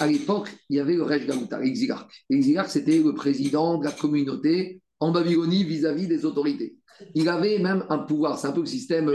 [0.00, 2.10] À l'époque, il y avait le Rej Gamuta, l'exigarque.
[2.28, 6.76] L'exigarque, c'était le président de la communauté en Babylonie vis-à-vis des autorités.
[7.14, 8.38] Il avait même un pouvoir.
[8.38, 9.06] C'est un peu le système.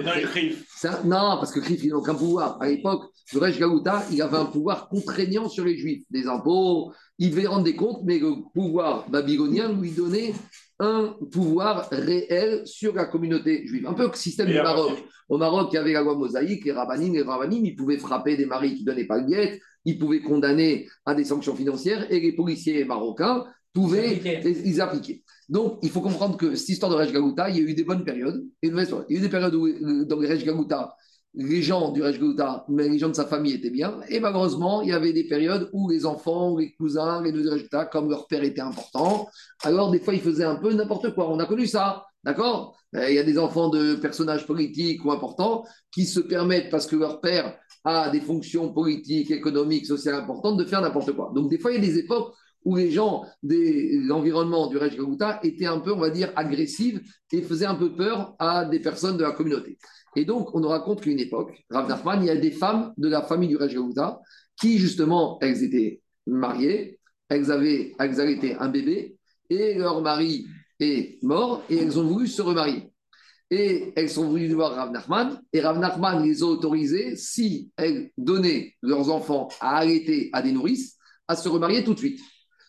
[1.06, 2.60] non, parce que Krif, il n'a aucun pouvoir.
[2.60, 6.04] À l'époque, le Rej Gamuta, il avait un pouvoir contraignant sur les Juifs.
[6.10, 10.34] Des impôts, il devait rendre des comptes, mais le pouvoir babylonien lui donnait
[10.80, 13.88] un pouvoir réel sur la communauté juive.
[13.88, 14.92] Un peu le système du Maroc.
[15.30, 18.36] Au Maroc, il y avait la loi mosaïque, les rabbinim, les rabbinim, ils pouvaient frapper
[18.36, 22.12] des maris qui ne donnaient pas le guet, ils pouvaient condamner à des sanctions financières,
[22.12, 25.24] et les policiers marocains pouvaient les, appliquer.
[25.50, 27.84] Donc, il faut comprendre que cette histoire de Rej Gagouta, il y a eu des
[27.84, 28.44] bonnes périodes.
[28.62, 30.96] Et il y a eu des périodes où, euh, dans le Rej Gagouta,
[31.36, 32.20] les gens du Rej
[32.70, 34.00] mais les gens de sa famille étaient bien.
[34.10, 37.86] Et malheureusement, il y avait des périodes où les enfants, les cousins, les deux résultats,
[37.86, 39.28] comme leur père était important,
[39.64, 41.30] alors des fois, ils faisaient un peu n'importe quoi.
[41.30, 42.78] On a connu ça, d'accord?
[42.96, 46.88] Euh, Il y a des enfants de personnages politiques ou importants qui se permettent, parce
[46.88, 51.32] que leur père a des fonctions politiques, économiques, sociales importantes, de faire n'importe quoi.
[51.36, 52.34] Donc, des fois, il y a des époques
[52.66, 54.98] où les gens de l'environnement du Rej
[55.44, 57.00] étaient un peu, on va dire, agressifs
[57.32, 59.78] et faisaient un peu peur à des personnes de la communauté.
[60.16, 63.08] Et donc, on nous raconte qu'une époque, Rav Nachman, il y a des femmes de
[63.08, 63.78] la famille du Rej
[64.60, 67.00] qui, justement, elles étaient mariées,
[67.30, 69.16] elles avaient, elles allaient un bébé,
[69.50, 70.48] et leur mari
[70.80, 72.92] est mort, et elles ont voulu se remarier.
[73.52, 78.10] Et elles sont venues voir Rav Nachman, et Rav Nachman les a autorisées, si elles
[78.18, 80.98] donnaient leurs enfants à arrêter à des nourrices,
[81.28, 82.22] à se remarier tout de suite.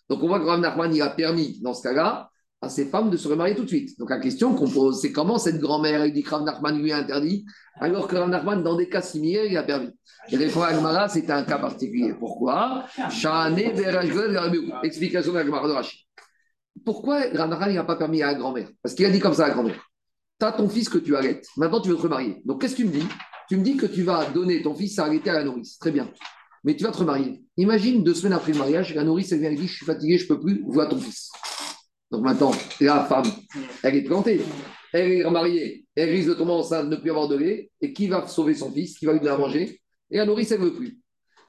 [0.08, 2.30] Donc on voit que Rav Nachman a permis, dans ce cas-là,
[2.62, 3.98] à ces femmes de se remarier tout de suite.
[3.98, 6.92] Donc la question qu'on pose, c'est comment cette grand-mère, elle dit que Rav Nachman lui
[6.92, 7.44] a interdit,
[7.80, 9.90] alors que Rav Nachman, dans des cas similaires, il a permis.
[10.30, 12.14] Et répond Agmara, c'était un cas particulier.
[12.14, 12.84] Pourquoi?
[14.82, 16.00] Explication de de Rachid.
[16.84, 18.68] Pourquoi Rav Nachman n'a pas permis à la grand-mère?
[18.82, 19.82] Parce qu'il a dit comme ça à la grand-mère.
[20.38, 22.42] tu as ton fils que tu arrêtes, maintenant tu veux te remarier.
[22.44, 23.06] Donc qu'est-ce que tu me dis?
[23.48, 25.78] Tu me dis que tu vas donner ton fils à arrêter à la nourrice.
[25.78, 26.08] Très bien.
[26.66, 27.44] Mais tu vas te remarier.
[27.56, 30.18] Imagine deux semaines après le mariage, la nourrice, elle vient et dit Je suis fatiguée,
[30.18, 31.30] je ne peux plus, vois ton fils.
[32.10, 32.50] Donc maintenant,
[32.80, 33.26] la femme,
[33.84, 34.40] elle est plantée.
[34.92, 37.70] Elle est remariée, elle risque de tomber enceinte, de ne plus avoir de lait.
[37.80, 39.80] Et qui va sauver son fils Qui va lui donner à manger?
[40.10, 40.98] Et la nourrice, elle ne veut plus.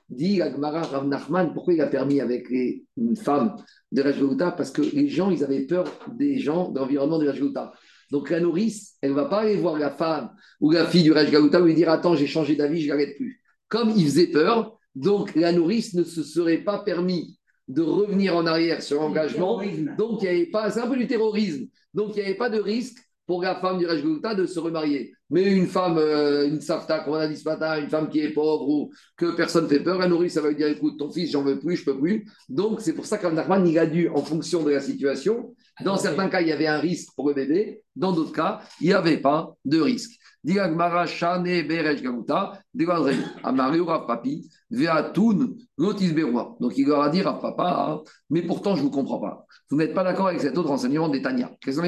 [0.07, 3.55] Dit Agmara Rav Nachman, pourquoi il a permis avec les, une femme
[3.91, 7.74] de Rajgouta Parce que les gens, ils avaient peur des gens de l'environnement de Rajgouta.
[8.11, 10.30] Donc la nourrice, elle ne va pas aller voir la femme
[10.61, 13.41] ou la fille du Raj Gaouta lui dire Attends, j'ai changé d'avis, je ne plus.
[13.68, 17.38] Comme il faisait peur, donc la nourrice ne se serait pas permis
[17.68, 19.62] de revenir en arrière sur l'engagement.
[19.95, 21.68] Donc il n'y avait pas, c'est un peu du terrorisme.
[21.93, 25.14] Donc il n'y avait pas de risque pour la femme du Raj de se remarier.
[25.30, 28.22] Mais une femme, euh, une safta, comme on a dit ce matin, une femme qui
[28.22, 30.98] est pauvre ou que personne ne fait peur, la nourrice, ça va lui dire écoute,
[30.98, 32.26] ton fils, j'en veux plus, je peux plus.
[32.50, 36.30] Donc c'est pour ça qu'Avnachman, il a dû, en fonction de la situation, dans certains
[36.30, 39.18] cas, il y avait un risque pour le bébé, dans d'autres cas, il n'y avait
[39.18, 40.16] pas de risque.
[46.59, 49.45] Donc il leur a à papa, hein, mais pourtant je ne vous comprends pas.
[49.69, 51.51] Vous n'êtes pas d'accord avec cet autre enseignement des Tania.
[51.61, 51.83] Qu'est-ce qu'on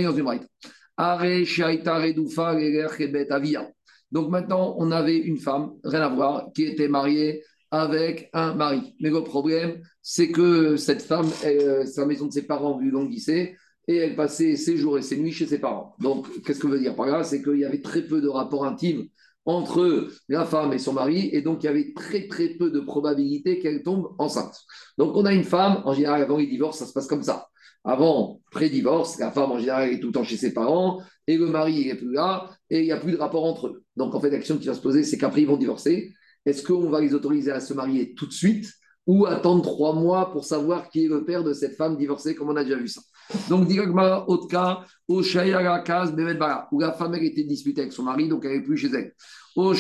[4.11, 8.95] donc maintenant, on avait une femme, rien à voir, qui était mariée avec un mari.
[8.99, 13.55] Mais le problème, c'est que cette femme, euh, sa maison de ses parents vu languissait
[13.89, 15.95] et elle passait ses jours et ses nuits chez ses parents.
[15.99, 17.23] Donc, qu'est-ce que veut dire par là?
[17.23, 19.07] C'est qu'il y avait très peu de rapports intimes
[19.45, 22.81] entre la femme et son mari, et donc il y avait très très peu de
[22.81, 24.53] probabilité qu'elle tombe enceinte.
[24.99, 27.47] Donc on a une femme, en général avant les divorces, ça se passe comme ça.
[27.83, 31.47] Avant, pré-divorce, la femme en général est tout le temps chez ses parents et le
[31.47, 33.83] mari n'est plus là et il n'y a plus de rapport entre eux.
[33.95, 36.13] Donc en fait, l'action qui va se poser, c'est qu'après ils vont divorcer.
[36.45, 38.71] Est-ce qu'on va les autoriser à se marier tout de suite
[39.07, 42.49] ou attendre trois mois pour savoir qui est le père de cette femme divorcée, comme
[42.49, 43.01] on a déjà vu ça?
[43.49, 48.45] Donc, directement, autre cas, au où la femme elle était disputée avec son mari, donc
[48.45, 49.13] elle n'est plus chez elle.
[49.55, 49.75] Au où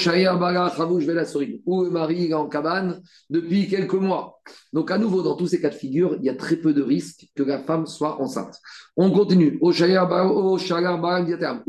[1.83, 4.39] le mari est en cabane depuis quelques mois.
[4.73, 6.81] Donc, à nouveau, dans tous ces cas de figure, il y a très peu de
[6.81, 8.59] risques que la femme soit enceinte.
[8.97, 9.57] On continue.
[9.61, 10.57] Au où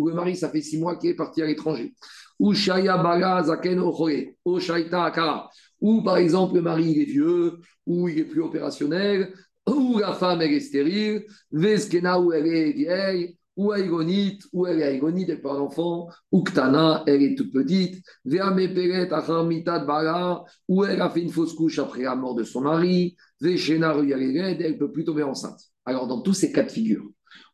[0.08, 1.94] le mari, ça fait six mois qu'il est parti à l'étranger.
[2.38, 2.54] Ou
[5.82, 9.32] ou par exemple le mari il est vieux, ou il est plus opérationnel,
[9.76, 14.80] ou la femme elle est stérile, Veskena ou elle est vieille, ou aïgonite, ou elle
[14.80, 18.02] est aïgonite, elle pas d'enfant, ou Ktana, elle est toute petite,
[20.68, 24.72] ou elle a fait une fausse couche après la mort de son mari, Veshena elle
[24.72, 25.60] ne peut plus tomber enceinte.
[25.84, 27.04] Alors dans tous ces cas de figure,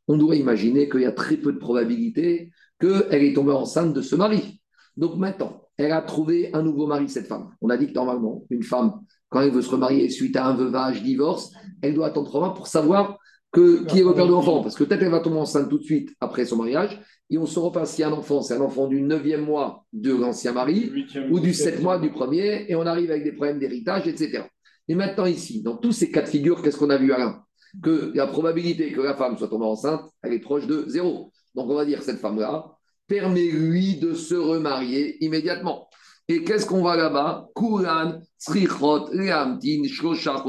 [0.07, 4.03] on doit imaginer qu'il y a très peu de probabilité qu'elle est tombée enceinte de
[4.03, 4.61] ce mari.
[4.97, 7.51] Donc maintenant, elle a trouvé un nouveau mari, cette femme.
[7.61, 10.55] On a dit que normalement, une femme, quand elle veut se remarier suite à un
[10.55, 11.53] veuvage, divorce,
[11.83, 13.19] elle doit attendre trois mois pour savoir
[13.53, 14.63] que, qui est le père de l'enfant.
[14.63, 17.01] Parce que peut-être elle va tomber enceinte tout de suite après son mariage,
[17.31, 20.53] et on saura pas si un enfant, c'est un enfant du neuvième mois de l'ancien
[20.53, 20.93] mari,
[21.31, 24.45] ou du sept mois du premier, et on arrive avec des problèmes d'héritage, etc.
[24.89, 27.43] Et maintenant ici, dans tous ces cas de figure, qu'est-ce qu'on a vu Alain?
[27.83, 31.33] Que la probabilité que la femme soit tombée enceinte, elle est proche de zéro.
[31.55, 32.67] Donc on va dire cette femme-là,
[33.09, 35.89] permet-lui de se remarier immédiatement.
[36.29, 37.49] Et qu'est-ce qu'on va là-bas?
[37.57, 40.41] Kuran, Srichot, Leamtin, Shlosha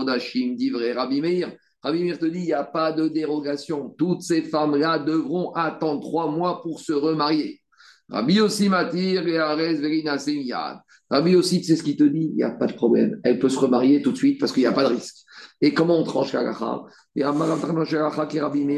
[0.55, 1.51] d'Ivre, Rabbi Meir.
[1.81, 3.95] Rabbi Meir te dit, il n'y a pas de dérogation.
[3.97, 7.59] Toutes ces femmes-là devront attendre trois mois pour se remarier.
[8.07, 9.37] Rabbi aussi Matir et
[9.75, 10.77] Verina Semiyad.
[11.09, 13.19] Rabbi aussi, c'est ce qu'il te dit, il n'y a pas de problème.
[13.23, 15.15] Elle peut se remarier tout de suite parce qu'il n'y a pas de risque.
[15.59, 16.35] Et comment on tranche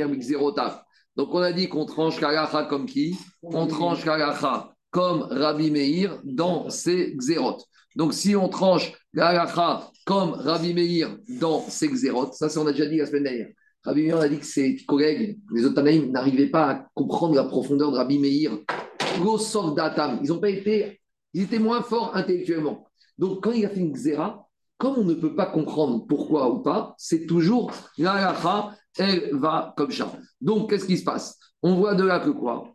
[0.07, 0.81] Mixerotav.
[1.17, 3.17] Donc on a dit qu'on tranche Kalacha comme qui?
[3.43, 7.65] On tranche Kalacha comme Rabbi Meir dans ses xérotes.
[7.95, 12.85] Donc si on tranche Kalacha comme Rabbi Meir dans ses xérotes, ça on a déjà
[12.85, 13.49] dit la semaine dernière.
[13.83, 17.91] Rabbi Meir a dit que ses collègues, les Otanaïm, n'arrivaient pas à comprendre la profondeur
[17.91, 18.51] de Rabbi Meir.
[19.17, 21.01] Ils ont pas été,
[21.33, 22.87] ils étaient moins forts intellectuellement.
[23.17, 24.47] Donc quand il a fait une xéra,
[24.77, 28.33] comme on ne peut pas comprendre pourquoi ou pas, c'est toujours la
[28.97, 30.11] elle va comme ça.
[30.41, 31.37] Donc, qu'est-ce qui se passe?
[31.61, 32.73] On voit de là que quoi?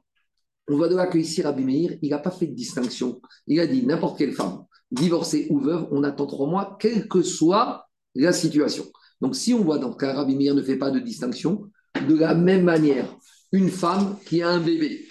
[0.68, 3.20] On voit de là que ici, Rabbi Meir, il n'a pas fait de distinction.
[3.47, 7.22] Il a dit n'importe quelle femme, divorcée ou veuve, on attend trois mois, quelle que
[7.22, 8.85] soit la situation.
[9.20, 11.70] Donc, si on voit le cas, Rabbi Meir ne fait pas de distinction,
[12.09, 13.07] de la même manière,
[13.53, 15.07] une femme qui a un bébé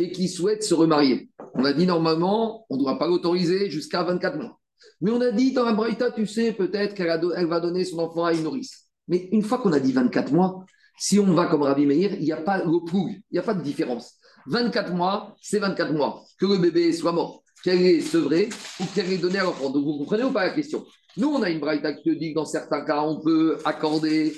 [0.00, 4.02] et qui souhaite se remarier, on a dit normalement, on ne doit pas l'autoriser jusqu'à
[4.04, 4.58] 24 mois.
[5.00, 8.24] Mais on a dit dans la Braïta, tu sais, peut-être qu'elle va donner son enfant
[8.24, 8.86] à une nourrice.
[9.08, 10.64] Mais une fois qu'on a dit 24 mois,
[10.98, 13.54] si on va comme Rabbi Meir, il n'y a pas le il n'y a pas
[13.54, 14.14] de différence.
[14.46, 16.24] 24 mois, c'est 24 mois.
[16.38, 18.48] Que le bébé soit mort, qu'elle est sevrée
[18.80, 19.70] ou qu'elle est donnée à l'enfant.
[19.70, 20.84] Donc vous comprenez ou pas la question?
[21.16, 24.34] Nous, on a une braïta qui te dit que dans certains cas, on peut accorder,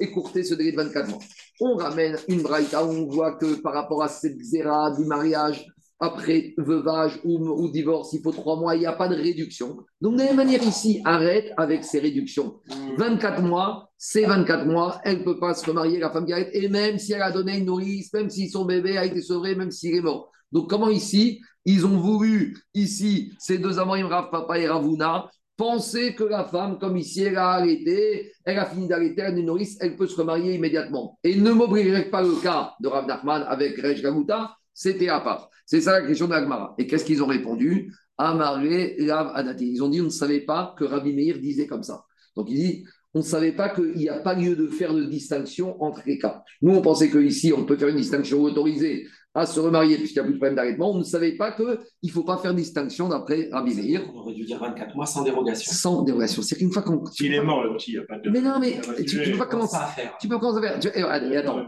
[0.00, 1.20] écourter ce délai de 24 mois.
[1.60, 5.66] on ramène une braïta où on voit que par rapport à cette zéra du mariage,
[6.00, 9.78] après veuvage ou, divorce, il faut trois mois, il n'y a pas de réduction.
[10.00, 12.60] Donc, de la même manière, ici, arrête avec ces réductions.
[12.98, 16.50] 24 mois, c'est 24 mois, elle ne peut pas se remarier, la femme qui arrête,
[16.52, 19.56] et même si elle a donné une nourrice, même si son bébé a été sauvé,
[19.56, 20.30] même s'il est mort.
[20.52, 26.14] Donc, comment ici, ils ont voulu, ici, ces deux amants, Rav Papa et Ravuna, penser
[26.14, 29.76] que la femme, comme ici, elle a arrêté, elle a fini d'arrêter, elle est nourrice,
[29.80, 31.18] elle peut se remarier immédiatement.
[31.24, 35.50] Et ne m'obligerait pas le cas de Rav Nachman avec Rej Gamuta, c'était à part.
[35.66, 36.74] C'est ça la question d'Agmara.
[36.78, 37.92] Et qu'est-ce qu'ils ont répondu?
[38.16, 39.70] Amaré, Rav Adati.
[39.72, 42.04] Ils ont dit on ne savait pas que Rabbi Meir disait comme ça.
[42.36, 42.84] Donc il dit
[43.14, 46.18] on ne savait pas qu'il n'y a pas lieu de faire de distinction entre les
[46.18, 46.42] cas.
[46.62, 49.06] Nous, on pensait qu'ici, on peut faire une distinction autorisée
[49.40, 50.90] à se remarier puisqu'il n'y a plus de problème d'arrêtement.
[50.90, 54.02] On ne savait pas qu'il ne faut pas faire distinction d'après Rabbi Meir.
[54.14, 55.72] On aurait dû dire 24 mois sans dérogation.
[55.72, 56.42] Sans dérogation.
[56.42, 57.02] C'est qu'une fois qu'on.
[57.20, 58.30] Il est mort, le petit, il n'y a pas de.
[58.30, 60.16] Mais non, mais tu ne peux pas commencer à faire.
[60.20, 60.92] Tu peux commencer à faire.
[60.94, 61.58] Eh, allez, attends.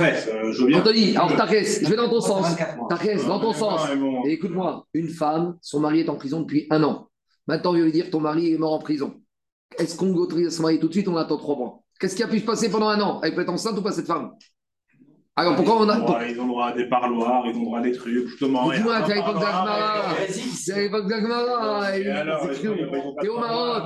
[0.00, 0.80] Euh, je viens.
[0.80, 2.46] Anthony, alors Tarès, je vais dans ton sens.
[2.88, 3.82] Tarès, dans ton sens.
[4.26, 7.08] écoute-moi, une femme, son mari est en prison depuis un an.
[7.46, 9.14] Maintenant, je lui dire ton mari est mort en prison.
[9.78, 11.82] Est-ce qu'on autorise à se marier tout de suite On attend trois mois?
[11.98, 13.20] Qu'est-ce qui a pu se passer pendant un an?
[13.22, 14.32] Elle peut être enceinte ou pas cette femme?
[15.40, 16.24] Alors pourquoi on a.
[16.26, 18.70] Ils ont droit à des parloirs, ils ont droit à des trucs, justement.
[18.70, 20.02] Dis-moi, tu à l'époque d'Agmara.
[20.28, 21.86] C'est à l'époque d'Agmara.
[23.20, 23.82] T'es au Maroc.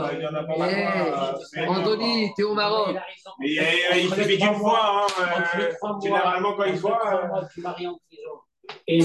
[1.69, 2.97] Anthony, t'es au Maroc.
[3.41, 5.07] Il fait vite une fois.
[6.03, 6.81] Généralement, quand il.
[7.55, 8.44] Tu maries en prison.
[8.87, 9.01] Et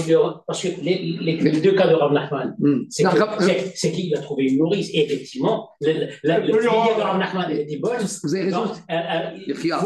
[0.46, 2.84] parce que les, les, deux cas de Rav Nachman, hmm.
[2.90, 4.90] c'est qu'il a trouvé une nourrice.
[4.92, 7.98] Et effectivement, le, la, le, de Rav Nachman était bonne.
[8.22, 8.64] Vous avez raison.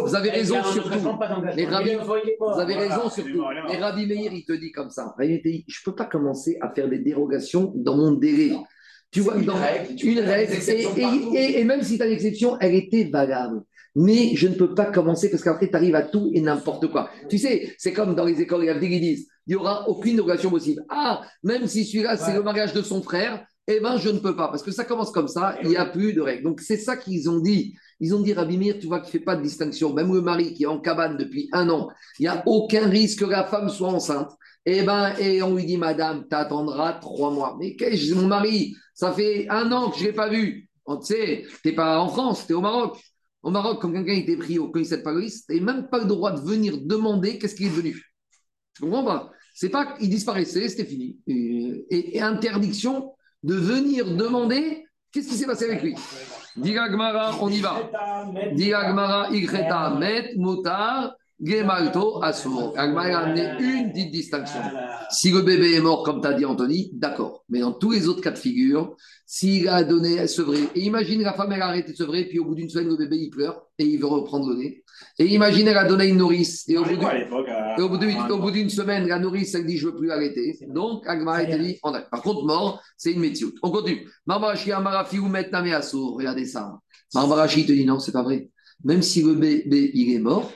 [0.03, 0.99] vous avez raison sur tout.
[0.99, 3.45] vous avez raison sur tout.
[3.71, 5.15] Et Rabbi Meir, il te dit comme ça.
[5.19, 8.53] Je ne peux pas commencer à faire des dérogations dans mon délai.
[9.13, 9.55] Tu vois, dans
[10.03, 10.55] une règle,
[11.37, 13.63] et, et, même si tu as l'exception, elle était valable
[13.97, 17.11] mais je ne peux pas commencer parce qu'après, tu arrives à tout et n'importe quoi.
[17.29, 20.85] Tu sais, c'est comme dans les écoles, ils disent, il n'y aura aucune relation possible.
[20.89, 24.37] Ah, même si celui-là, c'est le mariage de son frère, eh bien, je ne peux
[24.37, 26.45] pas, parce que ça commence comme ça, il n'y a plus de règles.
[26.45, 27.75] Donc, c'est ça qu'ils ont dit.
[27.99, 29.95] Ils ont dit, Rabimir, tu vois qu'il ne fait pas de distinction.
[29.95, 31.89] Même le mari qui est en cabane depuis un an,
[32.19, 34.31] il n'y a aucun risque que la femme soit enceinte.
[34.67, 37.57] Eh ben, et on lui dit, madame, tu attendras trois mois.
[37.59, 38.75] Mais qu'est-ce mon mari?
[38.93, 40.69] Ça fait un an que je ne l'ai pas vu.
[40.87, 42.99] Tu sais, tu n'es pas en France, tu es au Maroc.
[43.43, 46.07] Au Maroc, quand quelqu'un était pris au commissaire de police, tu n'avais même pas le
[46.07, 48.03] droit de venir demander qu'est-ce qu'il est devenu.
[48.75, 49.31] Tu comprends pas?
[49.55, 51.17] C'est pas qu'il disparaissait, c'était fini.
[51.29, 53.13] Et, interdiction
[53.45, 55.95] de venir demander qu'est-ce qui s'est passé avec lui?
[56.57, 57.89] Diragmara, on y va.
[58.53, 62.73] Diragmara, Igreta, Met, Motar, Gemalto, Asur.
[62.77, 64.61] Agmara a amené une petite distinction.
[65.11, 67.45] Si le bébé est mort, comme tu as dit Anthony, d'accord.
[67.49, 71.33] Mais dans tous les autres cas de figure, s'il a donné sevrer, et imagine la
[71.33, 73.67] femme elle a arrêté de sevrer, puis au bout d'une semaine, le bébé il pleure
[73.79, 74.85] et il veut reprendre le nez.
[75.19, 79.67] Et imagine elle a donné une nourrice, et au bout d'une semaine, la nourrice elle
[79.67, 80.59] dit je veux plus arrêter.
[80.69, 82.01] Donc Agmara a dit on a.
[82.01, 83.47] Par contre, mort, c'est une métier.
[83.63, 84.09] On continue.
[84.27, 85.29] Marbarashi Amarafi ou
[85.75, 86.79] Assour, regardez ça.
[87.13, 88.51] Marbarashi te dit non, c'est pas vrai.
[88.85, 90.53] Même si le bébé il est mort,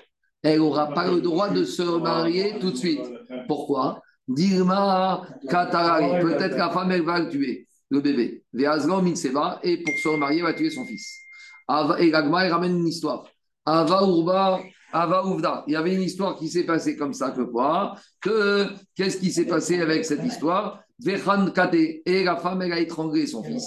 [0.49, 3.01] elle n'aura pas le droit de se marier tout de suite.
[3.47, 4.03] Pourquoi?
[4.29, 8.45] Peut-être que la femme, elle va le tuer, le bébé.
[9.63, 11.19] Et pour se remarier, elle va tuer son fils.
[11.99, 13.25] Et Gagma, elle ramène une histoire.
[13.65, 14.61] Ava Urba,
[14.93, 15.65] Ava.
[15.67, 19.31] Il y avait une histoire qui s'est passée comme ça, que quoi Que qu'est-ce qui
[19.31, 20.83] s'est passé avec cette histoire?
[21.07, 23.65] Et la femme, elle a étranglé son fils.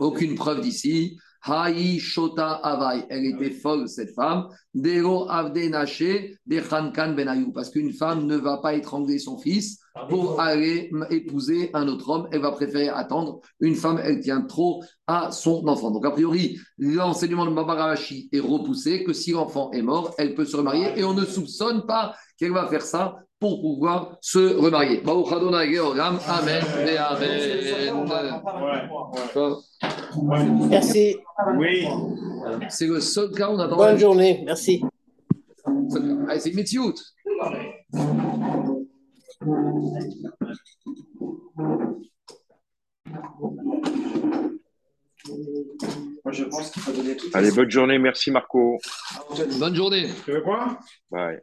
[0.00, 1.18] Aucune preuve d'ici.
[1.46, 3.04] Haï Shota Avai.
[3.08, 4.48] Elle était folle, cette femme.
[4.74, 7.52] Dero Avde Naché, de Khankan Benayou.
[7.52, 9.78] Parce qu'une femme ne va pas étrangler son fils
[10.08, 12.28] pour aller épouser un autre homme.
[12.32, 13.40] Elle va préférer attendre.
[13.60, 15.90] Une femme, elle tient trop à son enfant.
[15.90, 20.44] Donc, a priori, l'enseignement de Babarashi est repoussé que si l'enfant est mort, elle peut
[20.44, 25.02] se remarier et on ne soupçonne pas qu'elle va faire ça pour pouvoir se remarier.
[25.06, 26.62] Amen
[30.68, 31.16] Merci.
[31.56, 31.86] Oui.
[32.68, 33.76] C'est le seul cas où on attend.
[33.76, 34.82] Bonne journée, merci.
[36.28, 36.94] Allez, c'est Metsiout.
[46.24, 47.26] Moi, je pense qu'il faut donner tout.
[47.34, 47.98] Allez, bonne journée.
[47.98, 48.78] Merci, Marco.
[49.58, 50.08] Bonne journée.
[50.24, 50.78] Tu veux quoi?
[51.10, 51.40] Bye.